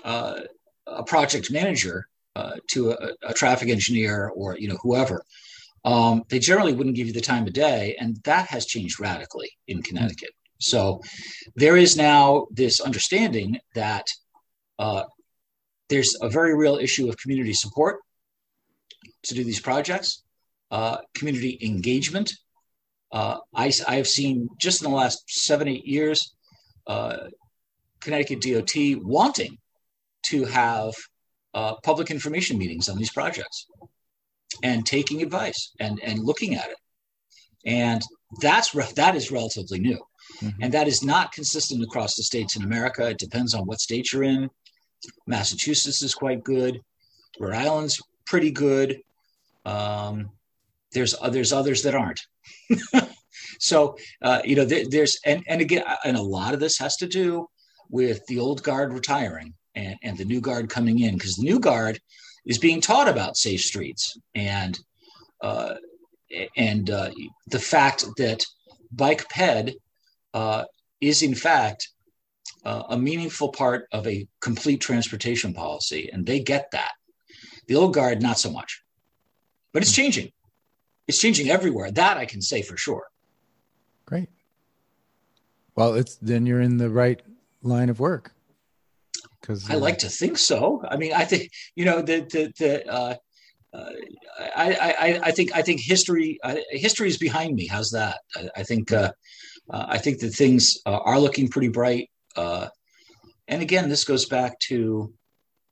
uh, 0.05 0.41
a 0.87 1.05
project 1.05 1.51
manager 1.51 2.07
uh, 2.35 2.57
to 2.69 2.93
a, 2.93 3.11
a, 3.23 3.35
traffic 3.35 3.69
engineer 3.69 4.31
or 4.35 4.57
you 4.59 4.69
know 4.69 4.79
whoever 4.83 5.23
um, 5.85 6.23
they 6.29 6.39
generally 6.39 6.73
wouldn't 6.73 6.97
give 6.97 7.07
you 7.07 7.13
the 7.13 7.21
time 7.21 7.47
of 7.47 7.53
day 7.53 7.97
and 7.99 8.17
that 8.25 8.47
has 8.49 8.67
changed 8.67 9.01
radically 9.01 9.51
in 9.67 9.83
connecticut 9.83 10.31
so 10.59 11.01
there 11.55 11.77
is 11.77 11.97
now 11.97 12.47
this 12.51 12.81
understanding 12.81 13.59
that 13.75 14.07
uh, 14.79 15.05
there's 15.89 16.17
a 16.21 16.29
very 16.29 16.57
real 16.57 16.77
issue 16.77 17.09
of 17.09 17.17
community 17.19 17.53
support 17.53 18.01
to 19.23 19.35
do 19.35 19.45
these 19.45 19.61
projects 19.61 20.23
uh, 20.71 20.99
community 21.15 21.59
engagement 21.63 22.33
uh, 23.13 23.39
I, 23.55 23.73
I 23.87 23.97
have 23.97 24.09
seen 24.09 24.49
just 24.59 24.83
in 24.83 24.91
the 24.91 24.97
last 24.97 25.23
seven 25.29 25.69
eight 25.69 25.87
years 25.87 26.35
uh, 26.87 27.17
connecticut 28.01 28.41
dot 28.41 29.03
wanting 29.03 29.59
to 30.27 30.45
have 30.45 30.95
uh, 31.55 31.75
public 31.83 32.11
information 32.11 32.59
meetings 32.59 32.89
on 32.89 32.99
these 32.99 33.13
projects 33.13 33.67
and 34.63 34.85
taking 34.85 35.23
advice 35.23 35.73
and, 35.81 36.01
and 36.03 36.23
looking 36.23 36.55
at 36.55 36.69
it. 36.69 36.77
And 37.65 38.03
that's 38.41 38.71
that 38.95 39.17
is 39.17 39.33
relatively 39.33 39.79
new. 39.79 39.99
Mm-hmm. 40.41 40.63
And 40.63 40.73
that 40.73 40.89
is 40.89 41.03
not 41.03 41.33
consistent 41.33 41.83
across 41.83 42.15
the 42.15 42.23
states 42.23 42.57
in 42.57 42.63
America. 42.63 43.09
It 43.09 43.19
depends 43.19 43.55
on 43.55 43.67
what 43.67 43.81
state 43.81 44.13
you're 44.13 44.25
in. 44.25 44.51
Massachusetts 45.27 46.03
is 46.03 46.15
quite 46.15 46.43
good. 46.45 46.81
Rhode 47.39 47.55
Island's 47.55 48.01
pretty 48.27 48.51
good. 48.51 49.01
Um, 49.65 50.31
there's 50.93 51.15
uh, 51.21 51.31
there's 51.31 51.53
others 51.53 51.83
that 51.83 51.95
aren't. 51.95 52.21
so 53.59 53.97
uh, 54.23 54.41
you 54.45 54.57
know 54.57 54.65
there, 54.65 54.85
there's 54.89 55.19
and 55.25 55.43
and 55.47 55.61
again 55.61 55.85
and 56.05 56.17
a 56.17 56.23
lot 56.23 56.55
of 56.55 56.61
this 56.61 56.79
has 56.79 56.97
to 56.97 57.07
do 57.07 57.49
with 57.91 58.25
the 58.27 58.39
old 58.39 58.63
guard 58.63 58.93
retiring 58.93 59.55
and, 59.75 59.97
and 60.03 60.19
the 60.19 60.25
new 60.25 60.41
guard 60.41 60.69
coming 60.69 61.01
in 61.01 61.15
because 61.15 61.37
the 61.37 61.45
new 61.45 61.61
guard 61.61 62.01
is 62.47 62.59
being 62.59 62.81
taught 62.81 63.09
about 63.09 63.37
safe 63.37 63.61
streets 63.61 64.17
and 64.35 64.79
uh, 65.43 65.75
and 66.57 66.91
uh, 66.91 67.11
the 67.49 67.59
fact 67.59 68.05
that 68.17 68.45
bike 68.93 69.29
ped 69.29 69.75
uh, 70.37 70.65
is 71.01 71.23
in 71.23 71.35
fact 71.35 71.89
uh, 72.65 72.83
a 72.91 72.99
meaningful 72.99 73.49
part 73.49 73.89
of 73.93 74.07
a 74.07 74.29
complete 74.41 74.81
transportation 74.81 75.55
policy 75.55 76.11
and 76.13 76.27
they 76.27 76.41
get 76.41 76.71
that. 76.73 76.93
The 77.69 77.77
old 77.77 77.95
guard 77.95 78.21
not 78.21 78.39
so 78.39 78.51
much. 78.51 78.83
But 79.73 79.83
it's 79.83 79.93
changing. 79.93 80.31
It's 81.09 81.19
changing 81.19 81.49
everywhere. 81.49 81.91
That 81.91 82.17
i 82.19 82.27
can 82.27 82.43
say 82.43 82.61
for 82.63 82.77
sure. 82.77 83.05
Great. 84.05 84.29
Well 85.75 85.95
it's 85.95 86.17
then 86.17 86.45
you're 86.45 86.61
in 86.61 86.77
the 86.77 86.91
right 86.91 87.21
line 87.63 87.89
of 87.89 87.99
work. 87.99 88.33
Because 89.41 89.71
uh, 89.71 89.75
I 89.75 89.77
like 89.77 89.99
to 89.99 90.11
think 90.11 90.37
so. 90.37 90.83
I 90.93 90.97
mean, 90.97 91.13
I 91.15 91.25
think 91.25 91.51
you 91.77 91.85
know 91.87 92.03
the 92.03 92.19
the, 92.35 92.53
the 92.59 92.93
uh, 92.93 93.15
uh, 93.73 93.93
I, 94.57 94.95
I 95.05 95.21
I 95.29 95.31
think 95.31 95.55
I 95.55 95.63
think 95.63 95.81
history 95.81 96.39
uh, 96.43 96.57
history 96.71 97.09
is 97.09 97.19
behind 97.19 97.55
me. 97.55 97.67
How's 97.67 97.91
that? 97.91 98.19
I, 98.37 98.49
I 98.61 98.63
think 98.65 98.93
uh, 98.93 99.13
uh, 99.71 99.87
I 99.89 99.99
think 99.99 100.21
that 100.21 100.31
things 100.31 100.79
are 100.87 101.19
looking 101.19 101.49
pretty 101.49 101.69
bright. 101.69 102.11
and 102.37 102.71
again, 103.49 103.89
this 103.89 104.05
goes 104.05 104.27
back 104.27 104.59
to 104.69 105.13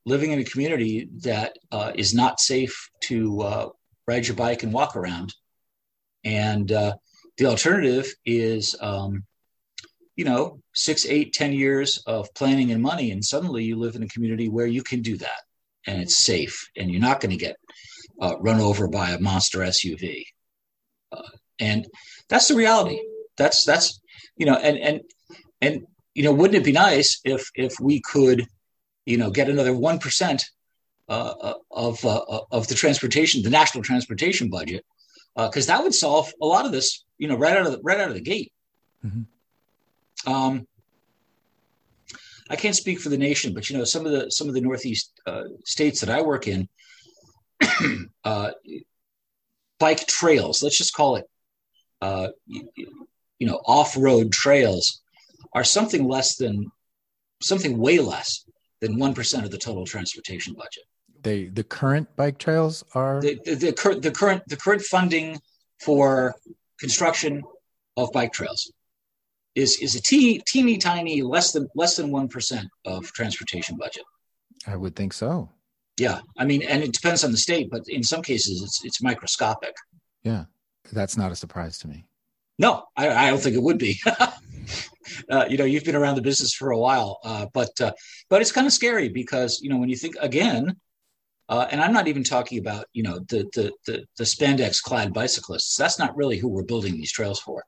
living 0.06 0.32
in 0.32 0.38
a 0.38 0.44
community 0.44 1.08
that 1.22 1.56
is 1.94 2.14
not 2.14 2.40
safe 2.40 2.90
to 3.04 3.72
ride 4.06 4.26
your 4.26 4.36
bike 4.36 4.62
and 4.62 4.72
walk 4.72 4.96
around, 4.96 5.34
and 6.24 6.68
the 6.68 7.46
alternative 7.46 8.12
is 8.24 8.76
um, 8.80 9.24
you 10.16 10.24
know 10.24 10.60
six 10.74 11.06
eight 11.06 11.32
ten 11.32 11.52
years 11.52 12.02
of 12.06 12.32
planning 12.34 12.70
and 12.70 12.82
money 12.82 13.10
and 13.10 13.24
suddenly 13.24 13.64
you 13.64 13.76
live 13.76 13.96
in 13.96 14.02
a 14.02 14.08
community 14.08 14.48
where 14.48 14.66
you 14.66 14.82
can 14.82 15.02
do 15.02 15.16
that 15.16 15.40
and 15.86 16.00
it's 16.00 16.24
safe 16.24 16.68
and 16.76 16.90
you're 16.90 17.00
not 17.00 17.20
going 17.20 17.30
to 17.30 17.36
get 17.36 17.56
uh, 18.20 18.36
run 18.40 18.60
over 18.60 18.88
by 18.88 19.10
a 19.10 19.20
monster 19.20 19.58
suv 19.58 20.24
uh, 21.12 21.22
and 21.58 21.86
that's 22.28 22.48
the 22.48 22.54
reality 22.54 23.00
that's 23.36 23.64
that's 23.64 24.00
you 24.36 24.46
know 24.46 24.56
and 24.56 24.78
and 24.78 25.00
and 25.60 25.86
you 26.14 26.22
know 26.22 26.32
wouldn't 26.32 26.60
it 26.60 26.64
be 26.64 26.72
nice 26.72 27.20
if 27.24 27.50
if 27.54 27.78
we 27.80 28.00
could 28.00 28.46
you 29.06 29.16
know 29.16 29.30
get 29.30 29.48
another 29.48 29.72
1% 29.72 30.44
uh, 31.08 31.12
uh, 31.12 31.54
of 31.70 32.04
uh, 32.04 32.40
of 32.50 32.66
the 32.68 32.74
transportation 32.74 33.42
the 33.42 33.50
national 33.50 33.82
transportation 33.82 34.48
budget 34.48 34.84
because 35.36 35.68
uh, 35.68 35.76
that 35.76 35.82
would 35.82 35.94
solve 35.94 36.32
a 36.40 36.46
lot 36.46 36.64
of 36.64 36.72
this 36.72 37.04
you 37.18 37.28
know 37.28 37.36
right 37.36 37.56
out 37.56 37.66
of 37.66 37.72
the 37.72 37.80
right 37.82 38.00
out 38.00 38.08
of 38.08 38.14
the 38.14 38.20
gate 38.20 38.52
mm-hmm. 39.04 39.22
Um, 40.26 40.66
I 42.50 42.56
can't 42.56 42.76
speak 42.76 43.00
for 43.00 43.08
the 43.08 43.18
nation, 43.18 43.54
but 43.54 43.70
you 43.70 43.78
know 43.78 43.84
some 43.84 44.04
of 44.04 44.12
the 44.12 44.30
some 44.30 44.48
of 44.48 44.54
the 44.54 44.60
Northeast 44.60 45.12
uh, 45.26 45.44
states 45.64 46.00
that 46.00 46.10
I 46.10 46.22
work 46.22 46.46
in, 46.46 46.68
uh, 48.24 48.50
bike 49.78 50.06
trails. 50.06 50.62
Let's 50.62 50.76
just 50.76 50.94
call 50.94 51.16
it, 51.16 51.28
uh, 52.02 52.28
you, 53.38 53.46
know, 53.46 53.60
off-road 53.66 54.32
trails 54.32 55.02
are 55.52 55.64
something 55.64 56.06
less 56.06 56.36
than 56.36 56.70
something 57.42 57.78
way 57.78 57.98
less 57.98 58.44
than 58.80 58.98
one 58.98 59.14
percent 59.14 59.44
of 59.44 59.50
the 59.50 59.58
total 59.58 59.84
transportation 59.86 60.54
budget. 60.54 60.84
They 61.22 61.46
the 61.46 61.64
current 61.64 62.14
bike 62.16 62.38
trails 62.38 62.84
are 62.94 63.20
the 63.20 63.38
the, 63.44 63.54
the, 63.54 63.72
cur- 63.72 64.00
the 64.00 64.10
current 64.10 64.42
the 64.46 64.56
current 64.56 64.82
funding 64.82 65.40
for 65.80 66.34
construction 66.78 67.42
of 67.96 68.10
bike 68.12 68.32
trails 68.32 68.72
is 69.54 69.78
is 69.80 69.94
a 69.94 70.02
teeny 70.02 70.40
teeny 70.46 70.76
tiny 70.76 71.22
less 71.22 71.52
than 71.52 71.68
less 71.74 71.96
than 71.96 72.10
one 72.10 72.28
percent 72.28 72.68
of 72.84 73.10
transportation 73.12 73.76
budget. 73.76 74.04
I 74.66 74.76
would 74.76 74.96
think 74.96 75.12
so. 75.12 75.50
Yeah, 75.98 76.20
I 76.36 76.44
mean, 76.44 76.62
and 76.62 76.82
it 76.82 76.92
depends 76.92 77.22
on 77.22 77.30
the 77.30 77.36
state, 77.36 77.70
but 77.70 77.82
in 77.88 78.02
some 78.02 78.22
cases, 78.22 78.62
it's 78.62 78.84
it's 78.84 79.02
microscopic. 79.02 79.74
Yeah, 80.24 80.44
that's 80.92 81.16
not 81.16 81.32
a 81.32 81.36
surprise 81.36 81.78
to 81.78 81.88
me. 81.88 82.08
No, 82.58 82.84
I, 82.96 83.08
I 83.08 83.30
don't 83.30 83.40
think 83.40 83.56
it 83.56 83.62
would 83.62 83.78
be. 83.78 84.00
uh, 85.30 85.46
you 85.48 85.56
know, 85.56 85.64
you've 85.64 85.84
been 85.84 85.96
around 85.96 86.14
the 86.16 86.22
business 86.22 86.54
for 86.54 86.70
a 86.70 86.78
while, 86.78 87.18
uh, 87.24 87.46
but 87.52 87.80
uh, 87.80 87.92
but 88.28 88.40
it's 88.40 88.52
kind 88.52 88.66
of 88.66 88.72
scary 88.72 89.08
because 89.08 89.60
you 89.60 89.70
know 89.70 89.76
when 89.76 89.88
you 89.88 89.96
think 89.96 90.16
again, 90.20 90.76
uh, 91.48 91.66
and 91.70 91.80
I'm 91.80 91.92
not 91.92 92.08
even 92.08 92.24
talking 92.24 92.58
about 92.58 92.86
you 92.92 93.02
know 93.02 93.18
the 93.28 93.48
the 93.54 93.72
the, 93.86 94.04
the 94.16 94.24
spandex 94.24 94.80
clad 94.80 95.12
bicyclists. 95.12 95.76
That's 95.76 95.98
not 95.98 96.16
really 96.16 96.38
who 96.38 96.48
we're 96.48 96.62
building 96.62 96.94
these 96.94 97.12
trails 97.12 97.40
for. 97.40 97.64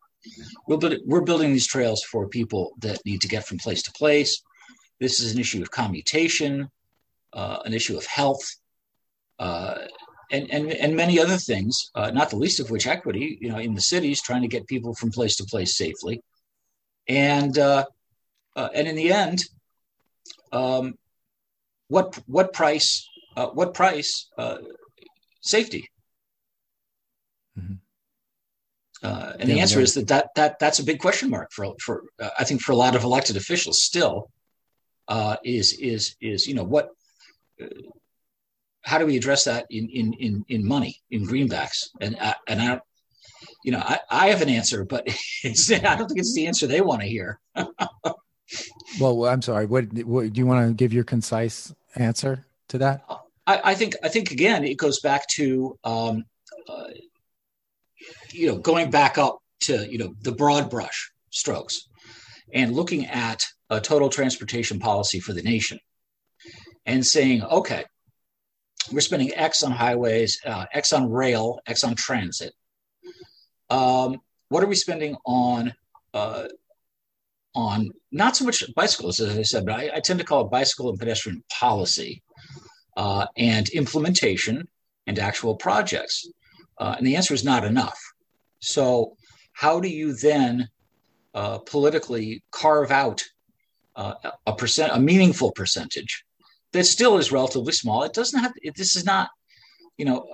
We're, 0.66 0.78
build, 0.78 0.96
we're 1.04 1.20
building 1.20 1.52
these 1.52 1.68
trails 1.68 2.02
for 2.02 2.28
people 2.28 2.72
that 2.80 3.04
need 3.04 3.20
to 3.20 3.28
get 3.28 3.46
from 3.46 3.58
place 3.58 3.82
to 3.84 3.92
place. 3.92 4.42
This 4.98 5.20
is 5.20 5.32
an 5.32 5.38
issue 5.38 5.62
of 5.62 5.70
commutation, 5.70 6.68
uh, 7.32 7.58
an 7.64 7.72
issue 7.72 7.96
of 7.96 8.06
health, 8.06 8.44
uh, 9.38 9.74
and, 10.30 10.50
and, 10.50 10.72
and 10.72 10.96
many 10.96 11.20
other 11.20 11.36
things, 11.36 11.90
uh, 11.94 12.10
not 12.10 12.30
the 12.30 12.36
least 12.36 12.60
of 12.60 12.70
which 12.70 12.86
equity, 12.86 13.38
you 13.40 13.48
know, 13.48 13.58
in 13.58 13.74
the 13.74 13.80
cities, 13.80 14.22
trying 14.22 14.42
to 14.42 14.48
get 14.48 14.66
people 14.66 14.94
from 14.94 15.10
place 15.10 15.36
to 15.36 15.44
place 15.44 15.76
safely. 15.76 16.22
And, 17.08 17.56
uh, 17.58 17.84
uh, 18.54 18.68
and 18.74 18.88
in 18.88 18.96
the 18.96 19.12
end, 19.12 19.44
um, 20.52 20.94
what, 21.88 22.18
what 22.26 22.52
price, 22.52 23.08
uh, 23.36 23.48
what 23.48 23.74
price 23.74 24.28
safety? 25.40 25.90
Mm-hmm. 27.58 27.74
Uh, 29.02 29.32
and 29.38 29.48
yeah, 29.48 29.54
the 29.54 29.60
answer 29.60 29.78
yeah. 29.78 29.84
is 29.84 29.94
that, 29.94 30.08
that 30.08 30.34
that 30.34 30.58
that's 30.58 30.78
a 30.78 30.84
big 30.84 30.98
question 30.98 31.28
mark 31.28 31.52
for 31.52 31.74
for 31.80 32.04
uh, 32.20 32.30
I 32.38 32.44
think 32.44 32.60
for 32.62 32.72
a 32.72 32.76
lot 32.76 32.96
of 32.96 33.04
elected 33.04 33.36
officials 33.36 33.82
still 33.82 34.30
uh, 35.08 35.36
is 35.44 35.74
is 35.74 36.16
is 36.20 36.46
you 36.46 36.54
know 36.54 36.64
what 36.64 36.90
uh, 37.62 37.66
how 38.86 38.98
do 38.98 39.06
we 39.06 39.16
address 39.16 39.44
that 39.44 39.66
in 39.70 39.88
in 39.90 40.12
in, 40.14 40.44
in 40.48 40.66
money 40.66 41.00
in 41.10 41.26
greenbacks 41.26 41.88
and 42.00 42.16
uh, 42.18 42.34
and 42.46 42.62
I 42.62 42.80
you 43.64 43.72
know 43.72 43.80
I, 43.80 43.98
I 44.10 44.28
have 44.28 44.42
an 44.42 44.48
answer 44.48 44.84
but 44.84 45.06
I 45.44 45.96
don't 45.96 46.08
think 46.08 46.20
it's 46.20 46.34
the 46.34 46.46
answer 46.46 46.66
they 46.66 46.80
want 46.80 47.02
to 47.02 47.08
hear. 47.08 47.38
well, 49.00 49.26
I'm 49.26 49.42
sorry. 49.42 49.66
What, 49.66 49.92
what 50.04 50.32
do 50.32 50.38
you 50.38 50.46
want 50.46 50.68
to 50.68 50.74
give 50.74 50.92
your 50.92 51.04
concise 51.04 51.74
answer 51.96 52.46
to 52.68 52.78
that? 52.78 53.04
I, 53.46 53.60
I 53.64 53.74
think 53.74 53.94
I 54.02 54.08
think 54.08 54.30
again 54.30 54.64
it 54.64 54.78
goes 54.78 55.00
back 55.00 55.26
to 55.34 55.78
um, 55.84 56.24
uh, 56.68 56.88
you 58.32 58.46
know, 58.46 58.56
going 58.56 58.90
back 58.90 59.18
up 59.18 59.38
to, 59.60 59.90
you 59.90 59.98
know, 59.98 60.14
the 60.22 60.32
broad 60.32 60.70
brush 60.70 61.12
strokes 61.30 61.88
and 62.52 62.74
looking 62.74 63.06
at 63.06 63.44
a 63.70 63.80
total 63.80 64.08
transportation 64.08 64.78
policy 64.78 65.20
for 65.20 65.32
the 65.32 65.42
nation 65.42 65.78
and 66.84 67.04
saying, 67.04 67.42
okay, 67.42 67.84
we're 68.92 69.00
spending 69.00 69.34
X 69.34 69.62
on 69.62 69.72
highways, 69.72 70.40
uh, 70.44 70.66
X 70.72 70.92
on 70.92 71.10
rail, 71.10 71.60
X 71.66 71.84
on 71.84 71.94
transit. 71.94 72.52
Um, 73.70 74.20
what 74.48 74.62
are 74.62 74.68
we 74.68 74.76
spending 74.76 75.16
on 75.24 75.74
uh, 76.14 76.44
on 77.54 77.90
not 78.12 78.36
so 78.36 78.44
much 78.44 78.62
bicycles, 78.74 79.18
as 79.18 79.36
I 79.36 79.42
said, 79.42 79.64
but 79.64 79.74
I, 79.74 79.90
I, 79.94 80.00
tend 80.00 80.20
to 80.20 80.26
call 80.26 80.44
it 80.44 80.50
bicycle 80.50 80.90
and 80.90 80.98
pedestrian 80.98 81.42
policy 81.50 82.22
uh, 82.96 83.26
and 83.36 83.68
implementation 83.70 84.68
and 85.06 85.18
actual 85.18 85.56
projects. 85.56 86.28
Uh, 86.78 86.94
and 86.98 87.06
the 87.06 87.16
answer 87.16 87.32
is 87.32 87.44
not 87.44 87.64
enough. 87.64 87.98
So, 88.60 89.16
how 89.52 89.80
do 89.80 89.88
you 89.88 90.14
then 90.14 90.68
uh, 91.34 91.58
politically 91.58 92.42
carve 92.50 92.90
out 92.90 93.24
uh, 93.96 94.14
a 94.46 94.54
percent, 94.54 94.92
a 94.94 95.00
meaningful 95.00 95.52
percentage 95.52 96.25
that 96.76 96.84
still 96.84 97.18
is 97.18 97.32
relatively 97.32 97.72
small? 97.72 98.04
It 98.04 98.12
doesn't 98.12 98.38
have. 98.38 98.52
It, 98.62 98.76
this 98.76 98.96
is 98.96 99.04
not, 99.04 99.30
you 99.96 100.04
know, 100.04 100.26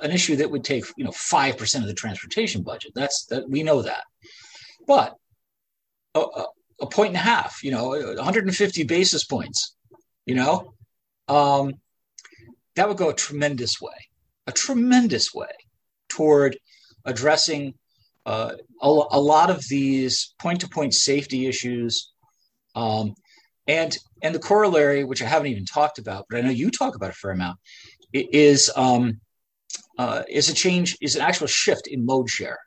an 0.00 0.10
issue 0.10 0.36
that 0.36 0.50
would 0.50 0.64
take 0.64 0.84
you 0.96 1.04
know 1.04 1.12
five 1.12 1.58
percent 1.58 1.84
of 1.84 1.88
the 1.88 1.94
transportation 1.94 2.62
budget. 2.62 2.92
That's 2.94 3.26
that 3.26 3.48
we 3.48 3.62
know 3.62 3.82
that, 3.82 4.04
but 4.86 5.16
a, 6.14 6.44
a, 6.80 6.86
point 6.86 7.08
and 7.08 7.16
a 7.16 7.20
half, 7.20 7.62
you 7.62 7.70
know, 7.70 7.88
150 7.88 8.84
basis 8.84 9.24
points, 9.24 9.74
you 10.26 10.34
know, 10.34 10.74
um, 11.28 11.74
that 12.76 12.88
would 12.88 12.96
go 12.96 13.10
a 13.10 13.14
tremendous 13.14 13.80
way, 13.80 14.08
a 14.46 14.52
tremendous 14.52 15.34
way 15.34 15.50
toward 16.08 16.58
addressing 17.04 17.74
uh, 18.26 18.52
a, 18.82 18.86
a, 18.86 19.20
lot 19.20 19.50
of 19.50 19.66
these 19.68 20.34
point-to-point 20.38 20.92
safety 20.92 21.46
issues, 21.46 22.12
um, 22.74 23.14
and 23.68 23.96
and 24.22 24.34
the 24.34 24.40
corollary, 24.40 25.04
which 25.04 25.22
I 25.22 25.26
haven't 25.26 25.48
even 25.48 25.64
talked 25.64 25.98
about, 25.98 26.26
but 26.28 26.38
I 26.38 26.40
know 26.40 26.50
you 26.50 26.70
talk 26.70 26.96
about 26.96 27.10
a 27.10 27.12
fair 27.12 27.30
amount, 27.30 27.58
is 28.12 28.72
um, 28.74 29.20
uh, 29.98 30.22
is 30.28 30.48
a 30.48 30.54
change, 30.54 30.96
is 31.00 31.14
an 31.14 31.22
actual 31.22 31.46
shift 31.46 31.86
in 31.86 32.04
mode 32.04 32.28
share, 32.28 32.58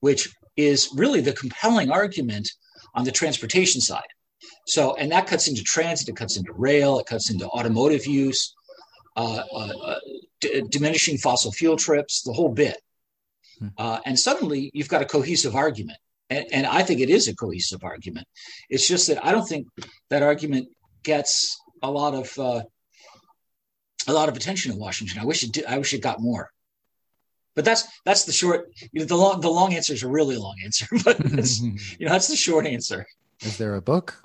which 0.00 0.28
is 0.56 0.90
really 0.94 1.20
the 1.20 1.32
compelling 1.32 1.90
argument 1.90 2.48
on 2.94 3.04
the 3.04 3.12
transportation 3.12 3.80
side. 3.80 4.02
So, 4.66 4.94
and 4.94 5.10
that 5.12 5.26
cuts 5.26 5.48
into 5.48 5.62
transit, 5.62 6.08
it 6.08 6.16
cuts 6.16 6.36
into 6.36 6.52
rail, 6.52 6.98
it 6.98 7.06
cuts 7.06 7.30
into 7.30 7.46
automotive 7.46 8.06
use, 8.06 8.54
uh, 9.16 9.42
uh, 9.52 9.72
uh, 9.82 9.98
d- 10.40 10.62
diminishing 10.68 11.16
fossil 11.16 11.50
fuel 11.50 11.76
trips, 11.76 12.22
the 12.22 12.32
whole 12.32 12.50
bit. 12.50 12.76
Hmm. 13.58 13.68
Uh, 13.76 13.98
and 14.04 14.18
suddenly 14.18 14.70
you've 14.74 14.88
got 14.88 15.02
a 15.02 15.06
cohesive 15.06 15.56
argument. 15.56 15.98
And, 16.30 16.46
and, 16.52 16.66
I 16.66 16.82
think 16.82 17.00
it 17.00 17.08
is 17.08 17.26
a 17.26 17.34
cohesive 17.34 17.82
argument. 17.82 18.26
It's 18.68 18.86
just 18.86 19.06
that 19.08 19.24
I 19.24 19.32
don't 19.32 19.48
think 19.48 19.66
that 20.10 20.22
argument 20.22 20.68
gets 21.02 21.58
a 21.82 21.90
lot 21.90 22.14
of 22.14 22.38
uh, 22.38 22.62
a 24.06 24.12
lot 24.12 24.28
of 24.28 24.36
attention 24.36 24.72
in 24.72 24.78
Washington. 24.78 25.18
I 25.20 25.24
wish 25.24 25.42
it 25.42 25.52
did, 25.52 25.64
I 25.64 25.78
wish 25.78 25.94
it 25.94 26.02
got 26.02 26.20
more. 26.20 26.50
But 27.54 27.64
that's 27.64 27.88
that's 28.04 28.24
the 28.24 28.32
short. 28.32 28.70
You 28.92 29.00
know, 29.00 29.06
the 29.06 29.16
long 29.16 29.40
the 29.40 29.50
long 29.50 29.74
answer 29.74 29.92
is 29.92 30.02
a 30.02 30.08
really 30.08 30.36
long 30.36 30.56
answer, 30.64 30.86
but 31.04 31.18
you 31.30 32.06
know 32.06 32.12
that's 32.12 32.28
the 32.28 32.36
short 32.36 32.66
answer. 32.66 33.06
Is 33.42 33.56
there 33.56 33.74
a 33.76 33.82
book? 33.82 34.22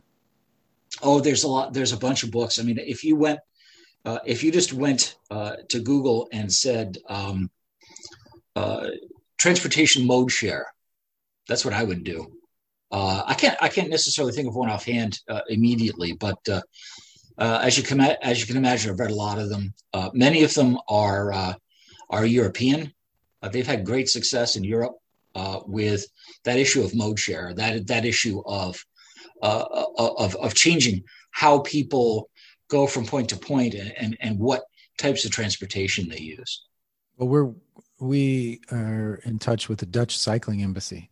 Oh, 1.01 1.19
there's 1.19 1.43
a 1.43 1.47
lot. 1.47 1.73
There's 1.73 1.93
a 1.93 1.97
bunch 1.97 2.23
of 2.23 2.31
books. 2.31 2.59
I 2.59 2.63
mean, 2.63 2.77
if 2.79 3.03
you 3.03 3.15
went 3.15 3.39
uh, 4.05 4.19
if 4.25 4.43
you 4.43 4.51
just 4.51 4.73
went 4.73 5.15
uh, 5.31 5.55
to 5.69 5.79
Google 5.79 6.27
and 6.31 6.51
said 6.51 6.97
um, 7.07 7.49
uh, 8.55 8.87
transportation 9.37 10.05
mode 10.05 10.31
share, 10.31 10.72
that's 11.47 11.65
what 11.65 11.73
I 11.73 11.83
would 11.83 12.03
do. 12.03 12.31
Uh, 12.91 13.23
I 13.25 13.33
can't 13.33 13.57
I 13.61 13.69
can't 13.69 13.89
necessarily 13.89 14.33
think 14.33 14.47
of 14.47 14.55
one 14.55 14.69
offhand 14.69 15.19
uh, 15.27 15.41
immediately, 15.49 16.13
but 16.13 16.37
uh, 16.47 16.61
uh 17.37 17.59
as 17.63 17.77
you 17.77 17.83
can 17.83 17.99
as 17.99 18.39
you 18.39 18.45
can 18.45 18.57
imagine, 18.57 18.91
I've 18.91 18.99
read 18.99 19.11
a 19.11 19.15
lot 19.15 19.39
of 19.39 19.49
them. 19.49 19.73
Uh, 19.93 20.09
many 20.13 20.43
of 20.43 20.53
them 20.53 20.77
are 20.87 21.33
uh, 21.33 21.53
are 22.09 22.25
European. 22.25 22.93
they've 23.51 23.67
had 23.67 23.85
great 23.85 24.09
success 24.09 24.55
in 24.55 24.63
Europe 24.63 24.95
with 25.65 26.05
that 26.43 26.59
issue 26.59 26.83
of 26.83 26.95
mode 26.95 27.19
share, 27.19 27.53
that 27.55 27.87
that 27.87 28.05
issue 28.05 28.41
of 28.45 28.83
of 29.41 30.35
of 30.35 30.53
changing 30.53 31.03
how 31.31 31.59
people 31.59 32.29
go 32.69 32.87
from 32.87 33.05
point 33.05 33.29
to 33.29 33.37
point 33.37 33.73
and, 33.73 33.93
and, 33.97 34.17
and 34.21 34.39
what 34.39 34.63
types 34.97 35.25
of 35.25 35.31
transportation 35.31 36.07
they 36.07 36.19
use. 36.19 36.65
Well, 37.17 37.27
we're 37.27 37.53
we 37.99 38.61
are 38.71 39.21
in 39.23 39.39
touch 39.39 39.69
with 39.69 39.79
the 39.79 39.85
Dutch 39.85 40.17
Cycling 40.17 40.61
Embassy, 40.61 41.09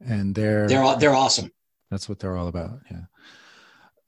and 0.00 0.34
they're 0.34 0.68
they're 0.68 0.96
they're 0.96 1.14
awesome. 1.14 1.50
That's 1.90 2.08
what 2.08 2.18
they're 2.18 2.36
all 2.36 2.48
about. 2.48 2.80
Yeah. 2.90 3.02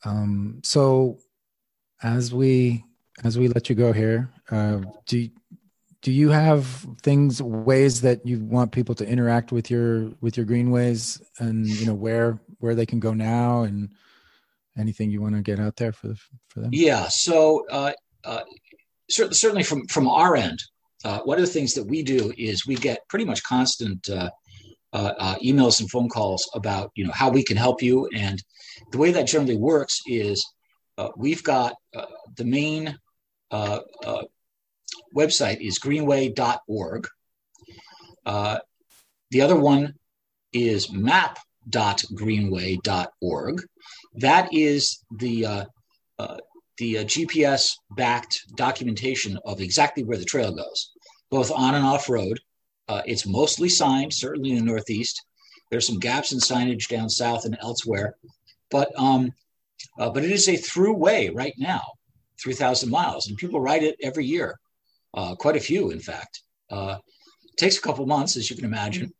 Um, 0.04 0.60
so, 0.62 1.18
as 2.02 2.32
we 2.32 2.84
as 3.24 3.38
we 3.38 3.48
let 3.48 3.68
you 3.68 3.74
go 3.74 3.92
here, 3.92 4.30
uh, 4.50 4.80
do 5.06 5.28
do 6.02 6.12
you 6.12 6.28
have 6.28 6.66
things 7.02 7.42
ways 7.42 8.00
that 8.02 8.24
you 8.24 8.40
want 8.40 8.72
people 8.72 8.94
to 8.94 9.06
interact 9.06 9.52
with 9.52 9.70
your 9.70 10.12
with 10.20 10.36
your 10.36 10.46
greenways, 10.46 11.20
and 11.38 11.66
you 11.66 11.86
know 11.86 11.94
where 11.94 12.40
where 12.58 12.74
they 12.74 12.86
can 12.86 13.00
go 13.00 13.12
now 13.12 13.62
and 13.62 13.90
anything 14.78 15.10
you 15.10 15.20
want 15.20 15.34
to 15.34 15.42
get 15.42 15.58
out 15.58 15.76
there 15.76 15.92
for 15.92 16.08
the, 16.08 16.16
for 16.48 16.60
them? 16.60 16.70
Yeah. 16.72 17.08
So 17.08 17.66
uh, 17.70 17.92
uh, 18.24 18.42
certainly 19.08 19.62
from 19.62 19.86
from 19.86 20.08
our 20.08 20.36
end, 20.36 20.62
uh, 21.04 21.20
one 21.20 21.38
of 21.38 21.44
the 21.44 21.52
things 21.52 21.74
that 21.74 21.84
we 21.84 22.02
do 22.02 22.32
is 22.36 22.66
we 22.66 22.74
get 22.76 23.08
pretty 23.08 23.24
much 23.24 23.42
constant 23.42 24.08
uh, 24.92 24.96
uh, 24.96 25.14
uh, 25.18 25.34
emails 25.36 25.80
and 25.80 25.90
phone 25.90 26.08
calls 26.08 26.48
about 26.54 26.92
you 26.94 27.04
know 27.04 27.12
how 27.12 27.28
we 27.30 27.42
can 27.42 27.56
help 27.56 27.82
you, 27.82 28.08
and 28.14 28.40
the 28.92 28.98
way 28.98 29.10
that 29.12 29.26
generally 29.26 29.56
works 29.56 30.02
is 30.06 30.46
we've 31.16 31.42
got 31.42 31.74
the 32.36 32.44
main 32.44 32.96
website 35.14 35.60
is 35.60 35.78
greenway.org. 35.78 37.08
the 38.24 38.60
other 39.40 39.56
one 39.56 39.94
is 40.52 40.92
map.greenway.org 40.92 43.62
that 44.16 44.48
is 44.52 45.04
the 45.18 45.46
uh, 45.46 45.64
uh, 46.18 46.36
the 46.78 46.98
uh, 46.98 47.04
GPS 47.04 47.72
backed 47.96 48.42
documentation 48.56 49.38
of 49.44 49.60
exactly 49.60 50.04
where 50.04 50.18
the 50.18 50.24
trail 50.24 50.54
goes, 50.54 50.92
both 51.30 51.50
on 51.50 51.74
and 51.74 51.84
off 51.84 52.08
road. 52.08 52.38
Uh, 52.88 53.02
it's 53.06 53.26
mostly 53.26 53.68
signed, 53.68 54.12
certainly 54.12 54.50
in 54.50 54.56
the 54.56 54.64
Northeast. 54.64 55.24
There's 55.70 55.86
some 55.86 55.98
gaps 55.98 56.32
in 56.32 56.38
signage 56.38 56.88
down 56.88 57.08
south 57.08 57.44
and 57.44 57.56
elsewhere, 57.60 58.14
but 58.70 58.90
um, 58.96 59.32
uh, 59.98 60.10
but 60.10 60.24
it 60.24 60.30
is 60.30 60.48
a 60.48 60.56
through 60.56 60.94
way 60.94 61.28
right 61.30 61.54
now, 61.58 61.82
3,000 62.42 62.90
miles, 62.90 63.28
and 63.28 63.36
people 63.36 63.60
ride 63.60 63.82
it 63.82 63.96
every 64.02 64.24
year, 64.24 64.58
uh, 65.14 65.34
quite 65.34 65.56
a 65.56 65.60
few, 65.60 65.90
in 65.90 65.98
fact. 65.98 66.42
Uh, 66.70 66.98
it 67.44 67.56
takes 67.56 67.78
a 67.78 67.80
couple 67.80 68.06
months, 68.06 68.36
as 68.36 68.48
you 68.48 68.56
can 68.56 68.64
imagine, 68.64 69.12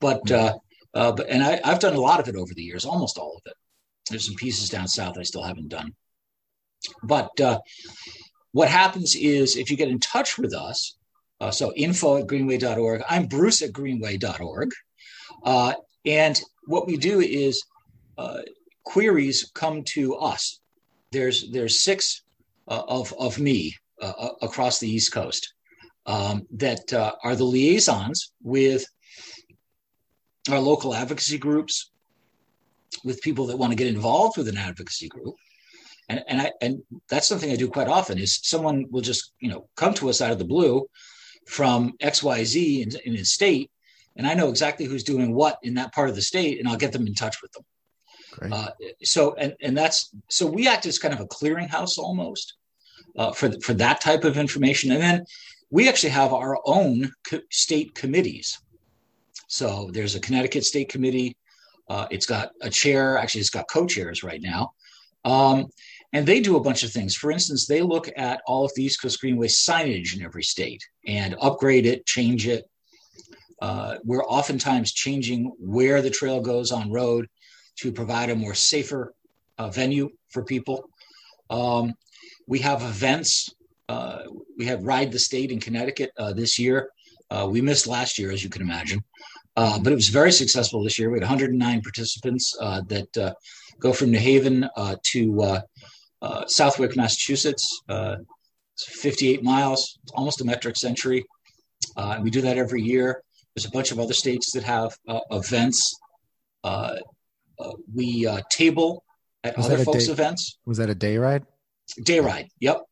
but 0.00 0.30
uh, 0.30 0.54
uh, 0.94 1.12
but 1.12 1.28
and 1.28 1.42
I, 1.42 1.60
I've 1.64 1.80
done 1.80 1.94
a 1.94 2.00
lot 2.00 2.20
of 2.20 2.28
it 2.28 2.36
over 2.36 2.52
the 2.54 2.62
years, 2.62 2.84
almost 2.84 3.18
all 3.18 3.36
of 3.36 3.42
it. 3.46 3.56
There's 4.10 4.26
some 4.26 4.36
pieces 4.36 4.68
down 4.68 4.88
south 4.88 5.16
I 5.18 5.22
still 5.22 5.42
haven't 5.42 5.68
done, 5.68 5.94
but 7.02 7.30
what 8.52 8.68
happens 8.68 9.14
is 9.14 9.56
if 9.56 9.70
you 9.70 9.76
get 9.76 9.88
in 9.88 10.00
touch 10.00 10.38
with 10.38 10.54
us, 10.54 10.95
so 11.50 11.72
info 11.74 12.18
at 12.18 12.26
greenway.org. 12.26 13.02
I'm 13.08 13.26
Bruce 13.26 13.62
at 13.62 13.72
greenway.org. 13.72 14.70
and 15.44 16.40
what 16.66 16.86
we 16.86 16.96
do 16.96 17.20
is 17.20 17.62
uh, 18.18 18.40
queries 18.84 19.50
come 19.54 19.82
to 19.84 20.14
us. 20.16 20.60
There's 21.12 21.50
there's 21.50 21.82
six 21.82 22.22
uh, 22.68 22.82
of 22.88 23.12
of 23.18 23.38
me 23.38 23.76
uh, 24.00 24.12
uh, 24.18 24.28
across 24.42 24.78
the 24.78 24.88
East 24.88 25.12
Coast 25.12 25.54
um, 26.06 26.46
that 26.52 26.92
uh, 26.92 27.12
are 27.22 27.36
the 27.36 27.44
liaisons 27.44 28.32
with 28.42 28.86
our 30.50 30.60
local 30.60 30.94
advocacy 30.94 31.38
groups, 31.38 31.90
with 33.04 33.20
people 33.22 33.46
that 33.46 33.56
want 33.56 33.72
to 33.72 33.76
get 33.76 33.88
involved 33.88 34.36
with 34.36 34.48
an 34.48 34.56
advocacy 34.56 35.08
group. 35.08 35.34
And, 36.08 36.22
and 36.28 36.40
I 36.40 36.52
and 36.60 36.82
that's 37.10 37.28
something 37.28 37.50
I 37.50 37.56
do 37.56 37.68
quite 37.68 37.88
often 37.88 38.18
is 38.18 38.38
someone 38.42 38.86
will 38.90 39.02
just 39.02 39.32
you 39.40 39.50
know 39.50 39.68
come 39.76 39.94
to 39.94 40.08
us 40.08 40.20
out 40.20 40.32
of 40.32 40.38
the 40.38 40.44
blue 40.44 40.86
from 41.46 41.94
XYZ 42.02 42.82
in, 42.82 43.00
in 43.04 43.16
his 43.16 43.32
state 43.32 43.70
and 44.16 44.26
I 44.26 44.34
know 44.34 44.48
exactly 44.48 44.86
who's 44.86 45.04
doing 45.04 45.34
what 45.34 45.58
in 45.62 45.74
that 45.74 45.92
part 45.92 46.08
of 46.08 46.14
the 46.14 46.22
state, 46.22 46.58
and 46.58 46.68
I'll 46.68 46.76
get 46.76 46.92
them 46.92 47.06
in 47.06 47.14
touch 47.14 47.42
with 47.42 47.52
them. 47.52 47.64
Uh, 48.52 48.68
so 49.02 49.34
and 49.34 49.54
and 49.60 49.76
that's 49.76 50.10
so 50.28 50.46
we 50.46 50.68
act 50.68 50.86
as 50.86 50.98
kind 50.98 51.14
of 51.14 51.20
a 51.20 51.26
clearinghouse 51.26 51.98
almost 51.98 52.54
uh, 53.16 53.32
for 53.32 53.50
for 53.60 53.74
that 53.74 54.00
type 54.00 54.24
of 54.24 54.36
information, 54.36 54.92
and 54.92 55.02
then 55.02 55.24
we 55.70 55.88
actually 55.88 56.10
have 56.10 56.32
our 56.32 56.58
own 56.64 57.10
co- 57.28 57.40
state 57.50 57.94
committees. 57.94 58.58
So 59.48 59.90
there's 59.92 60.16
a 60.16 60.20
Connecticut 60.20 60.64
State 60.64 60.88
Committee. 60.88 61.36
Uh, 61.88 62.06
it's 62.10 62.26
got 62.26 62.50
a 62.62 62.70
chair. 62.70 63.16
Actually, 63.16 63.42
it's 63.42 63.50
got 63.50 63.68
co-chairs 63.70 64.24
right 64.24 64.42
now, 64.42 64.72
um, 65.24 65.66
and 66.12 66.26
they 66.26 66.40
do 66.40 66.56
a 66.56 66.60
bunch 66.60 66.82
of 66.82 66.92
things. 66.92 67.14
For 67.14 67.30
instance, 67.30 67.66
they 67.66 67.82
look 67.82 68.08
at 68.16 68.40
all 68.46 68.64
of 68.64 68.72
the 68.74 68.84
East 68.84 69.02
Coast 69.02 69.20
Greenway 69.20 69.48
signage 69.48 70.16
in 70.16 70.22
every 70.22 70.42
state 70.42 70.82
and 71.06 71.36
upgrade 71.40 71.86
it, 71.86 72.06
change 72.06 72.46
it. 72.46 72.64
Uh, 73.60 73.96
we're 74.04 74.24
oftentimes 74.24 74.92
changing 74.92 75.52
where 75.58 76.02
the 76.02 76.10
trail 76.10 76.40
goes 76.40 76.72
on 76.72 76.90
road 76.90 77.26
to 77.76 77.92
provide 77.92 78.30
a 78.30 78.36
more 78.36 78.54
safer 78.54 79.14
uh, 79.58 79.68
venue 79.68 80.10
for 80.30 80.44
people. 80.44 80.88
Um, 81.50 81.94
we 82.46 82.58
have 82.60 82.82
events. 82.82 83.50
Uh, 83.88 84.24
we 84.58 84.66
have 84.66 84.82
Ride 84.82 85.12
the 85.12 85.18
State 85.18 85.50
in 85.50 85.60
Connecticut 85.60 86.10
uh, 86.18 86.32
this 86.32 86.58
year. 86.58 86.90
Uh, 87.30 87.48
we 87.50 87.60
missed 87.60 87.86
last 87.86 88.18
year, 88.18 88.30
as 88.30 88.44
you 88.44 88.50
can 88.50 88.62
imagine, 88.62 89.02
uh, 89.56 89.78
but 89.78 89.92
it 89.92 89.96
was 89.96 90.08
very 90.08 90.30
successful 90.30 90.82
this 90.82 90.98
year. 90.98 91.10
We 91.10 91.16
had 91.16 91.24
109 91.24 91.82
participants 91.82 92.56
that 92.60 93.34
go 93.80 93.92
from 93.92 94.10
New 94.10 94.18
Haven 94.18 94.68
to 95.04 95.62
Southwick, 96.46 96.96
Massachusetts. 96.96 97.82
it's 97.88 98.84
58 98.88 99.42
miles, 99.42 99.98
it's 100.02 100.12
almost 100.12 100.40
a 100.40 100.44
metric 100.44 100.76
century. 100.76 101.24
we 102.22 102.30
do 102.30 102.40
that 102.42 102.58
every 102.58 102.82
year. 102.82 103.22
There's 103.54 103.66
a 103.66 103.70
bunch 103.70 103.90
of 103.90 103.98
other 103.98 104.12
states 104.12 104.52
that 104.52 104.64
have 104.64 104.96
events. 105.30 105.98
Uh, 106.62 106.96
uh, 107.58 107.72
we 107.94 108.26
uh, 108.26 108.40
table 108.50 109.04
at 109.44 109.56
was 109.56 109.66
other 109.66 109.84
folks' 109.84 110.06
day, 110.06 110.12
events. 110.12 110.58
Was 110.66 110.78
that 110.78 110.90
a 110.90 110.94
day 110.94 111.16
ride? 111.16 111.44
Day 112.02 112.20
ride. 112.20 112.48
Yep. 112.60 112.82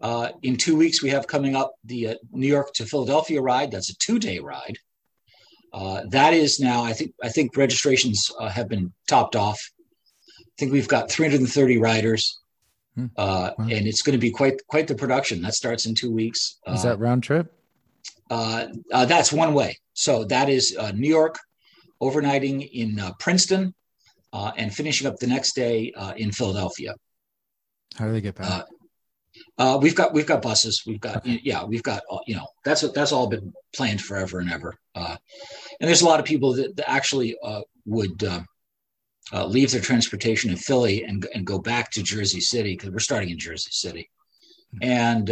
Uh, 0.00 0.30
in 0.42 0.56
two 0.56 0.76
weeks, 0.76 1.02
we 1.02 1.10
have 1.10 1.26
coming 1.26 1.54
up 1.54 1.74
the 1.84 2.08
uh, 2.08 2.14
New 2.32 2.46
York 2.46 2.72
to 2.74 2.86
Philadelphia 2.86 3.40
ride. 3.40 3.70
That's 3.70 3.90
a 3.90 3.96
two-day 3.98 4.38
ride. 4.38 4.78
Uh, 5.72 6.02
that 6.08 6.32
is 6.32 6.58
now, 6.58 6.82
I 6.82 6.94
think, 6.94 7.14
I 7.22 7.28
think 7.28 7.56
registrations 7.56 8.30
uh, 8.40 8.48
have 8.48 8.68
been 8.68 8.92
topped 9.06 9.36
off. 9.36 9.60
I 10.40 10.44
think 10.58 10.72
we've 10.72 10.88
got 10.88 11.10
330 11.10 11.78
riders, 11.78 12.40
hmm. 12.94 13.06
wow. 13.16 13.54
and 13.58 13.86
it's 13.86 14.02
going 14.02 14.18
to 14.18 14.20
be 14.20 14.30
quite 14.30 14.66
quite 14.66 14.88
the 14.88 14.94
production. 14.94 15.42
That 15.42 15.54
starts 15.54 15.86
in 15.86 15.94
two 15.94 16.12
weeks. 16.12 16.58
Is 16.66 16.82
that 16.82 16.98
round 16.98 17.22
trip? 17.22 17.52
that's 18.28 19.32
one 19.32 19.54
way. 19.54 19.78
So 19.92 20.24
that 20.24 20.48
is 20.48 20.76
New 20.94 21.08
York, 21.08 21.38
overnighting 22.00 22.68
in 22.72 23.00
Princeton, 23.18 23.74
uh, 24.32 24.52
and 24.56 24.74
finishing 24.74 25.06
up 25.06 25.16
the 25.16 25.26
next 25.26 25.54
day 25.54 25.92
uh, 25.96 26.12
in 26.16 26.32
Philadelphia. 26.32 26.94
How 27.96 28.06
do 28.06 28.12
they 28.12 28.20
get 28.20 28.36
back? 28.36 28.48
Uh, 28.48 28.62
uh 29.58 29.78
we've 29.80 29.94
got 29.94 30.12
we've 30.12 30.26
got 30.26 30.42
buses. 30.42 30.82
We've 30.86 31.00
got 31.00 31.18
okay. 31.18 31.40
yeah. 31.42 31.64
We've 31.64 31.82
got 31.82 32.02
uh, 32.10 32.18
you 32.26 32.36
know 32.36 32.46
that's 32.64 32.82
that's 32.92 33.12
all 33.12 33.26
been 33.26 33.52
planned 33.74 34.00
forever 34.00 34.38
and 34.38 34.50
ever. 34.50 34.74
Uh, 34.94 35.16
and 35.80 35.88
there's 35.88 36.02
a 36.02 36.06
lot 36.06 36.20
of 36.20 36.26
people 36.26 36.52
that, 36.54 36.76
that 36.76 36.90
actually 36.90 37.36
would 37.86 38.22
leave 39.32 39.70
their 39.70 39.80
transportation 39.80 40.50
in 40.50 40.56
Philly 40.56 41.04
and 41.04 41.26
and 41.34 41.46
go 41.46 41.58
back 41.58 41.90
to 41.92 42.02
Jersey 42.02 42.40
City 42.40 42.74
because 42.74 42.90
we're 42.90 42.98
starting 42.98 43.30
in 43.30 43.38
Jersey 43.38 43.70
City, 43.72 44.10
mm-hmm. 44.74 44.90
and 44.90 45.28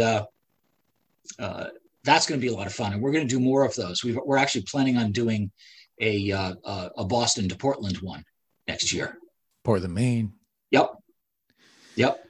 that's 2.05 2.25
going 2.25 2.39
to 2.39 2.45
be 2.45 2.51
a 2.51 2.55
lot 2.55 2.67
of 2.67 2.73
fun. 2.73 2.93
And 2.93 3.01
we're 3.01 3.11
going 3.11 3.27
to 3.27 3.35
do 3.35 3.41
more 3.41 3.65
of 3.65 3.75
those. 3.75 4.03
we 4.03 4.15
are 4.15 4.37
actually 4.37 4.63
planning 4.63 4.97
on 4.97 5.11
doing 5.11 5.51
a 5.99 6.31
a 6.31 7.05
Boston 7.05 7.49
to 7.49 7.55
Portland 7.55 7.97
one 7.97 8.23
next 8.67 8.93
year. 8.93 9.17
Portland, 9.63 9.93
Maine. 9.93 10.33
Yep. 10.71 10.91
Yep. 11.95 12.23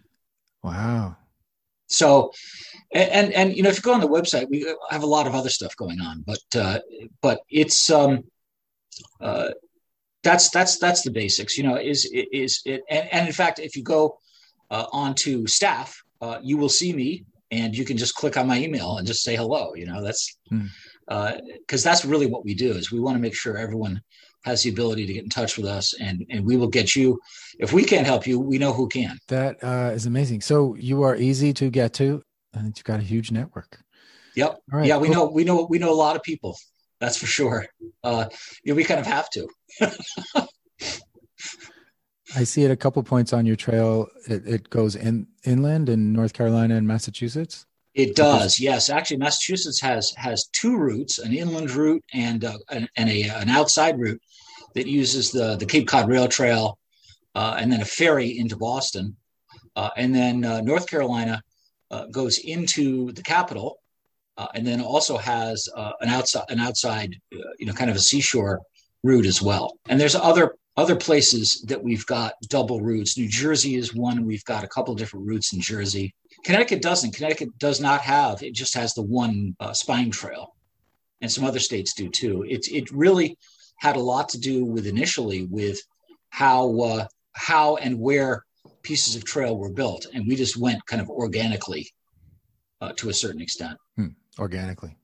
Wow. 0.64 1.18
So, 1.88 2.32
and, 2.94 3.10
and, 3.10 3.34
and 3.34 3.56
you 3.56 3.64
know, 3.64 3.70
if 3.70 3.78
you 3.78 3.82
go 3.82 3.94
on 3.94 4.00
the 4.00 4.08
website, 4.08 4.50
we 4.50 4.74
have 4.90 5.04
a 5.04 5.08
lot 5.08 5.28
of 5.28 5.36
other 5.36 5.50
stuff 5.50 5.76
going 5.76 6.00
on, 6.02 6.24
but 6.26 6.40
uh, 6.56 6.80
but 7.22 7.42
it's 7.50 7.90
um, 7.90 8.24
uh, 9.20 9.50
that's 10.30 10.50
that's 10.52 10.78
that's 10.78 11.02
the 11.02 11.12
basics. 11.12 11.58
You 11.58 11.64
know, 11.64 11.76
is 11.76 12.10
is 12.14 12.62
it? 12.66 12.82
And, 12.90 13.10
and 13.12 13.28
in 13.28 13.34
fact, 13.34 13.60
if 13.60 13.76
you 13.76 13.84
go 13.84 14.20
uh, 14.70 14.86
onto 14.92 15.48
staff, 15.48 16.02
uh, 16.22 16.38
you 16.44 16.58
will 16.58 16.70
see 16.70 16.94
me, 16.94 17.26
and 17.50 17.76
you 17.76 17.84
can 17.84 17.98
just 17.98 18.16
click 18.16 18.38
on 18.38 18.46
my 18.48 18.60
email 18.60 18.98
and 18.98 19.08
just 19.08 19.24
say 19.24 19.36
hello. 19.36 19.74
You 19.74 19.88
know, 19.88 20.04
that's 20.04 20.38
because 20.50 20.62
hmm. 20.62 21.76
uh, 21.76 21.78
that's 21.84 22.06
really 22.06 22.28
what 22.28 22.46
we 22.46 22.54
do. 22.54 22.72
Is 22.72 22.92
we 22.92 23.00
want 23.00 23.16
to 23.16 23.22
make 23.22 23.36
sure 23.36 23.58
everyone 23.58 24.02
has 24.46 24.64
the 24.64 24.70
ability 24.70 25.06
to 25.06 25.14
get 25.14 25.24
in 25.24 25.30
touch 25.30 25.58
with 25.58 25.66
us 25.66 25.94
and 26.00 26.26
and 26.30 26.46
we 26.46 26.56
will 26.56 26.70
get 26.70 26.96
you 26.96 27.20
if 27.60 27.74
we 27.74 27.84
can't 27.84 28.08
help 28.08 28.26
you 28.26 28.40
we 28.40 28.58
know 28.58 28.72
who 28.72 28.88
can 28.88 29.20
That 29.28 29.62
uh, 29.62 29.92
is 29.94 30.06
amazing 30.06 30.40
so 30.40 30.76
you 30.76 31.04
are 31.04 31.18
easy 31.18 31.52
to 31.56 31.70
get 31.70 31.92
to 31.96 32.24
and 32.54 32.68
you've 32.68 32.86
got 32.86 33.02
a 33.02 33.04
huge 33.04 33.32
network 33.32 33.80
yep 34.38 34.62
right, 34.72 34.88
yeah 34.88 34.98
we 34.98 35.08
cool. 35.08 35.16
know 35.16 35.26
we 35.26 35.44
know 35.44 35.68
we 35.70 35.78
know 35.78 35.92
a 35.92 36.02
lot 36.06 36.16
of 36.16 36.24
people 36.24 36.56
that's 37.00 37.18
for 37.18 37.28
sure 37.28 37.66
uh 38.04 38.26
yeah, 38.64 38.74
we 38.74 38.84
kind 38.84 39.00
of 39.00 39.08
have 39.08 39.30
to 39.30 39.48
I 42.36 42.44
see 42.44 42.64
it 42.64 42.72
a 42.72 42.76
couple 42.76 43.02
points 43.04 43.34
on 43.34 43.46
your 43.46 43.56
trail. 43.56 44.08
It, 44.28 44.48
it 44.48 44.70
goes 44.70 44.96
in 44.96 45.28
inland 45.46 45.90
in 45.90 46.14
North 46.14 46.34
Carolina 46.34 46.76
and 46.76 46.88
Massachusetts. 46.88 47.66
It 47.96 48.16
does, 48.16 48.60
yes. 48.60 48.90
Actually, 48.90 49.18
Massachusetts 49.18 49.82
has 49.82 50.14
has 50.16 50.48
two 50.54 50.78
routes: 50.78 51.18
an 51.18 51.34
inland 51.34 51.72
route 51.72 52.04
and 52.14 52.46
uh, 52.46 52.58
and, 52.70 52.88
a, 52.98 53.24
an 53.30 53.50
outside 53.50 54.00
route 54.00 54.22
that 54.76 54.88
uses 54.88 55.32
the 55.32 55.56
the 55.56 55.66
Cape 55.66 55.88
Cod 55.88 56.08
Rail 56.08 56.28
Trail, 56.28 56.78
uh, 57.34 57.56
and 57.58 57.72
then 57.72 57.82
a 57.82 57.86
ferry 57.86 58.38
into 58.38 58.56
Boston, 58.56 59.18
uh, 59.76 59.90
and 59.98 60.14
then 60.14 60.46
uh, 60.46 60.62
North 60.62 60.88
Carolina 60.88 61.42
uh, 61.90 62.06
goes 62.12 62.38
into 62.38 63.12
the 63.14 63.24
capital, 63.24 63.79
uh, 64.40 64.48
and 64.56 64.66
then 64.66 64.82
also 64.82 65.18
has 65.18 65.68
an 65.76 66.10
outside 66.10 66.46
an 66.50 66.60
outside 66.60 67.16
you 67.60 67.66
know 67.66 67.74
kind 67.74 67.92
of 67.92 67.96
a 67.96 68.00
seashore 68.00 68.62
route 69.04 69.26
as 69.26 69.42
well. 69.42 69.78
And 69.88 70.00
there's 70.00 70.16
other 70.16 70.56
other 70.78 70.96
places 70.96 71.62
that 71.68 71.84
we've 71.84 72.06
got 72.06 72.34
double 72.48 72.80
routes. 72.80 73.18
New 73.18 73.28
Jersey 73.28 73.76
is 73.76 73.94
one. 73.94 74.26
We've 74.26 74.46
got 74.46 74.64
a 74.64 74.68
couple 74.68 74.96
different 74.96 75.28
routes 75.28 75.52
in 75.54 75.60
Jersey. 75.60 76.16
Connecticut 76.46 76.82
doesn't. 76.82 77.14
Connecticut 77.14 77.50
does 77.58 77.82
not 77.82 78.00
have. 78.02 78.42
It 78.42 78.54
just 78.54 78.76
has 78.76 78.94
the 78.94 79.02
one 79.02 79.56
uh, 79.60 79.74
spine 79.74 80.10
trail, 80.10 80.56
and 81.22 81.30
some 81.30 81.44
other 81.44 81.60
states 81.60 81.94
do 81.94 82.10
too. 82.10 82.46
It 82.48 82.68
it 82.72 82.90
really 82.92 83.38
had 83.78 83.98
a 83.98 84.02
lot 84.02 84.30
to 84.30 84.40
do 84.40 84.64
with 84.64 84.88
initially 84.88 85.46
with 85.46 85.80
how 86.30 86.80
uh, 86.80 87.08
how 87.34 87.76
and 87.76 88.00
where 88.00 88.46
pieces 88.84 89.18
of 89.18 89.26
trail 89.26 89.58
were 89.58 89.72
built, 89.72 90.06
and 90.14 90.26
we 90.28 90.36
just 90.38 90.56
went 90.56 90.86
kind 90.86 91.02
of 91.02 91.10
organically 91.10 91.92
uh, 92.80 92.94
to 92.96 93.10
a 93.10 93.14
certain 93.14 93.42
extent. 93.42 93.78
Hmm. 93.98 94.08
Organically. 94.38 94.96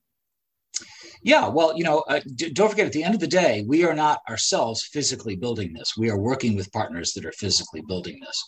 Yeah, 1.22 1.48
well, 1.48 1.76
you 1.76 1.84
know, 1.84 2.04
uh, 2.08 2.20
d- 2.36 2.52
don't 2.52 2.70
forget 2.70 2.86
at 2.86 2.94
the 2.94 3.04
end 3.04 3.16
of 3.16 3.20
the 3.20 3.28
day, 3.28 3.64
we 3.68 3.84
are 3.84 3.96
not 3.96 4.20
ourselves 4.30 4.84
physically 4.84 5.36
building 5.36 5.74
this. 5.74 5.98
We 5.98 6.12
are 6.12 6.20
working 6.20 6.56
with 6.56 6.72
partners 6.72 7.14
that 7.14 7.26
are 7.26 7.32
physically 7.32 7.82
building 7.88 8.20
this. 8.22 8.44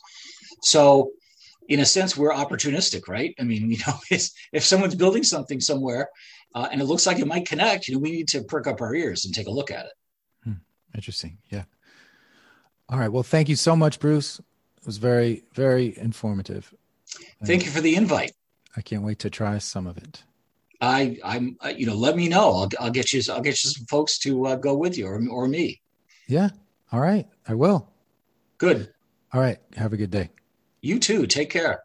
So 0.62 1.12
in 1.70 1.80
a 1.80 1.86
sense, 1.86 2.16
we're 2.16 2.32
opportunistic, 2.32 3.08
right? 3.08 3.34
I 3.40 3.44
mean, 3.44 3.72
you 3.72 3.78
know, 3.88 4.00
if 4.12 4.64
someone's 4.64 4.96
building 4.96 5.24
something 5.24 5.60
somewhere 5.60 6.10
uh, 6.56 6.68
and 6.72 6.82
it 6.82 6.86
looks 6.86 7.08
like 7.08 7.20
it 7.20 7.28
might 7.28 7.48
connect, 7.48 7.88
you 7.88 7.96
know, 7.96 8.00
we 8.00 8.12
need 8.12 8.28
to 8.30 8.44
perk 8.44 8.68
up 8.68 8.82
our 8.82 8.94
ears 8.94 9.26
and 9.26 9.34
take 9.34 9.48
a 9.48 9.52
look 9.52 9.72
at 9.72 9.86
it. 9.86 9.94
Hmm. 10.44 10.54
Interesting. 10.96 11.38
Yeah. 11.50 11.64
All 12.90 13.00
right. 13.00 13.12
Well, 13.12 13.24
thank 13.24 13.50
you 13.50 13.56
so 13.56 13.76
much, 13.76 14.00
Bruce. 14.00 14.40
It 14.40 14.86
was 14.86 14.98
very, 14.98 15.44
very 15.54 15.98
informative. 15.98 16.74
Thank 17.44 17.66
you 17.66 17.72
for 17.72 17.82
the 17.82 17.96
invite. 17.96 18.34
I 18.76 18.82
can't 18.82 19.04
wait 19.04 19.20
to 19.20 19.30
try 19.30 19.58
some 19.58 19.88
of 19.88 19.98
it. 19.98 20.24
I, 20.82 21.18
I'm, 21.24 21.58
uh, 21.64 21.70
you 21.70 21.86
know, 21.86 21.96
let 21.96 22.16
me 22.16 22.28
know. 22.28 22.52
I'll, 22.52 22.70
I'll 22.80 22.92
get 22.92 23.14
you, 23.14 23.22
I'll 23.32 23.42
get 23.42 23.64
you 23.64 23.72
some 23.72 23.86
folks 23.88 24.18
to 24.20 24.48
uh, 24.48 24.56
go 24.56 24.76
with 24.76 24.98
you 24.98 25.08
or, 25.08 25.22
or 25.30 25.48
me. 25.48 25.82
Yeah. 26.28 26.50
All 26.92 27.00
right. 27.00 27.28
I 27.48 27.54
will. 27.54 27.90
Good. 28.58 28.94
All 29.34 29.42
right. 29.42 29.58
Have 29.76 29.94
a 29.94 29.98
good 29.98 30.12
day. 30.12 30.30
You 30.82 31.00
too. 31.00 31.28
Take 31.28 31.50
care. 31.50 31.82